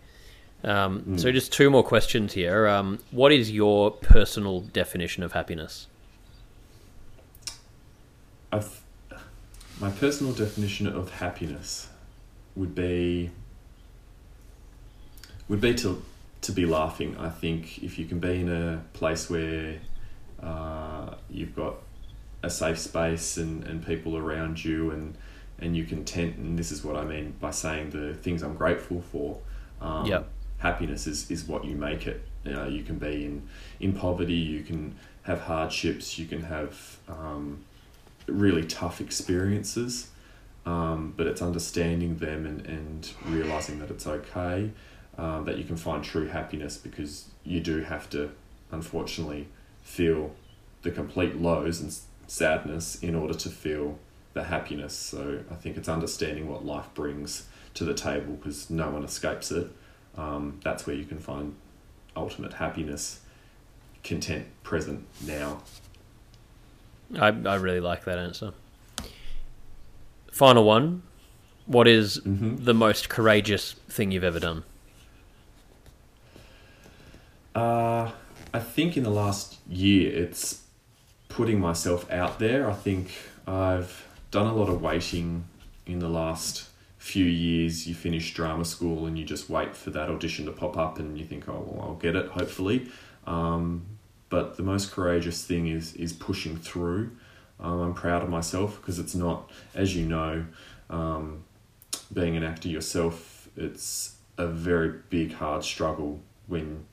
[0.64, 2.66] Um, So, just two more questions here.
[2.66, 5.86] Um, what is your personal definition of happiness?
[8.52, 8.82] I've,
[9.80, 11.88] my personal definition of happiness
[12.54, 13.30] would be
[15.48, 16.02] would be to
[16.42, 17.16] to be laughing.
[17.18, 19.78] I think if you can be in a place where
[20.42, 21.76] uh, you've got
[22.46, 25.16] a safe space and, and people around you and
[25.58, 29.00] and you're content and this is what I mean by saying the things I'm grateful
[29.00, 29.38] for.
[29.80, 30.28] Um, Yep.
[30.58, 32.22] Happiness is, is what you make it.
[32.44, 33.48] You know, you can be in,
[33.80, 37.64] in poverty, you can have hardships, you can have um,
[38.26, 40.08] really tough experiences,
[40.64, 44.70] um, but it's understanding them and, and realizing that it's okay,
[45.18, 48.30] um, that you can find true happiness because you do have to,
[48.70, 49.48] unfortunately,
[49.82, 50.34] feel
[50.82, 51.92] the complete lows and
[52.26, 53.98] sadness in order to feel
[54.34, 54.94] the happiness.
[54.94, 59.50] So I think it's understanding what life brings to the table because no one escapes
[59.50, 59.68] it.
[60.16, 61.54] Um, that's where you can find
[62.16, 63.20] ultimate happiness,
[64.02, 65.62] content, present, now.
[67.18, 68.52] I, I really like that answer.
[70.32, 71.02] Final one.
[71.66, 72.64] What is Mhm.
[72.64, 74.64] the most courageous thing you've ever done?
[77.54, 78.10] Uh,
[78.52, 80.62] I think in the last year, it's
[81.36, 82.68] putting myself out there.
[82.70, 83.10] I think
[83.46, 85.44] I've done a lot of waiting
[85.84, 87.86] in the last few years.
[87.86, 91.18] You finish drama school and you just wait for that audition to pop up, and
[91.18, 92.88] you think, oh, well, I'll get it, hopefully.
[93.26, 93.84] Um,
[94.30, 97.10] but the most courageous thing is is pushing through.
[97.60, 100.46] Um, I'm proud of myself because it's not, as you know,
[100.88, 101.44] um,
[102.12, 106.84] being an actor yourself, it's a very big, hard struggle when,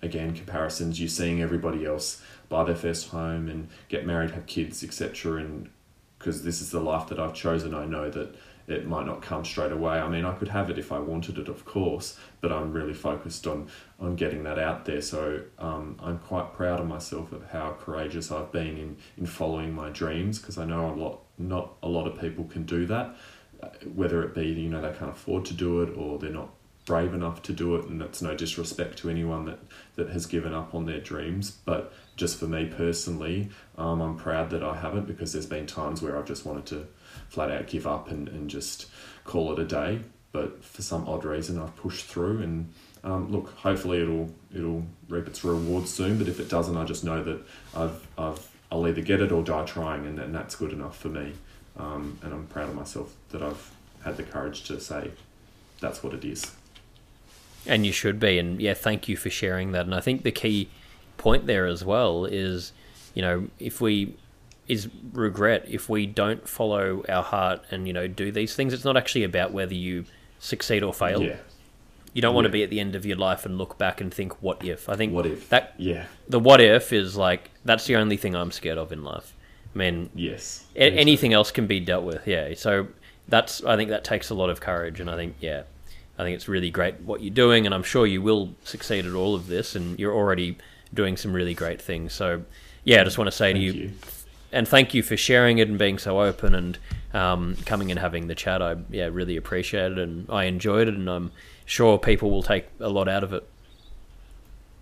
[0.00, 2.22] again, comparisons, you're seeing everybody else
[2.52, 5.36] buy their first home and get married, have kids, etc.
[5.36, 5.70] And
[6.18, 8.36] because this is the life that I've chosen, I know that
[8.68, 9.98] it might not come straight away.
[9.98, 12.94] I mean, I could have it if I wanted it, of course, but I'm really
[12.94, 15.00] focused on on getting that out there.
[15.00, 19.72] So um, I'm quite proud of myself of how courageous I've been in in following
[19.72, 23.16] my dreams because I know a lot not a lot of people can do that,
[23.62, 26.50] uh, whether it be you know they can't afford to do it or they're not
[26.84, 29.58] brave enough to do it and that's no disrespect to anyone that
[29.94, 33.48] that has given up on their dreams but just for me personally
[33.78, 36.86] um, i'm proud that i haven't because there's been times where i've just wanted to
[37.28, 38.86] flat out give up and, and just
[39.24, 40.00] call it a day
[40.32, 42.72] but for some odd reason i've pushed through and
[43.04, 47.04] um, look hopefully it'll it'll reap its reward soon but if it doesn't i just
[47.04, 47.40] know that
[47.74, 51.08] i've i've i'll either get it or die trying and, and that's good enough for
[51.08, 51.32] me
[51.76, 53.70] um, and i'm proud of myself that i've
[54.04, 55.10] had the courage to say
[55.80, 56.52] that's what it is
[57.66, 58.38] and you should be.
[58.38, 59.84] And yeah, thank you for sharing that.
[59.84, 60.68] And I think the key
[61.22, 62.72] point there as well is,
[63.14, 64.14] you know, if we
[64.68, 68.72] is regret if we don't follow our heart and you know do these things.
[68.72, 70.04] It's not actually about whether you
[70.38, 71.22] succeed or fail.
[71.22, 71.36] Yeah.
[72.14, 74.12] You don't want to be at the end of your life and look back and
[74.14, 75.48] think, "What if?" I think What if?
[75.48, 76.04] that Yeah.
[76.28, 79.32] the "what if" is like that's the only thing I'm scared of in life.
[79.74, 80.64] I mean, Yes.
[80.76, 82.26] a- anything else can be dealt with.
[82.26, 82.54] Yeah.
[82.54, 82.88] So
[83.28, 85.62] that's I think that takes a lot of courage, and I think yeah,
[86.18, 89.14] I think it's really great what you're doing, and I'm sure you will succeed at
[89.14, 90.56] all of this, and you're already
[90.94, 92.12] doing some really great things.
[92.12, 92.42] So
[92.84, 93.92] yeah, I just want to say to you, you.
[94.52, 96.78] and thank you for sharing it and being so open and
[97.14, 98.62] um, coming and having the chat.
[98.62, 101.32] I yeah really appreciate it, and I enjoyed it, and I'm
[101.64, 103.48] sure people will take a lot out of it.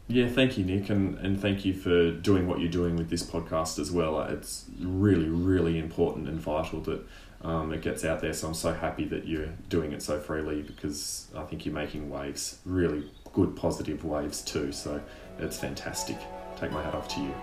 [0.08, 3.22] Yeah, thank you, Nick, and, and thank you for doing what you're doing with this
[3.22, 4.20] podcast as well.
[4.22, 7.06] It's really, really important and vital that
[7.42, 8.32] um, it gets out there.
[8.32, 12.10] So I'm so happy that you're doing it so freely because I think you're making
[12.10, 14.72] waves, really good, positive waves too.
[14.72, 15.00] So
[15.42, 16.16] it's fantastic.
[16.56, 17.34] Take my hat off to you.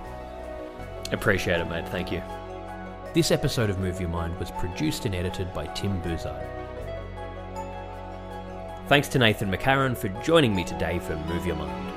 [1.12, 1.88] Appreciate it, mate.
[1.89, 2.22] Thank you.
[3.14, 6.45] This episode of Move Your Mind was produced and edited by Tim Buzard.
[8.88, 11.97] Thanks to Nathan McCarron for joining me today for Move Your Mind.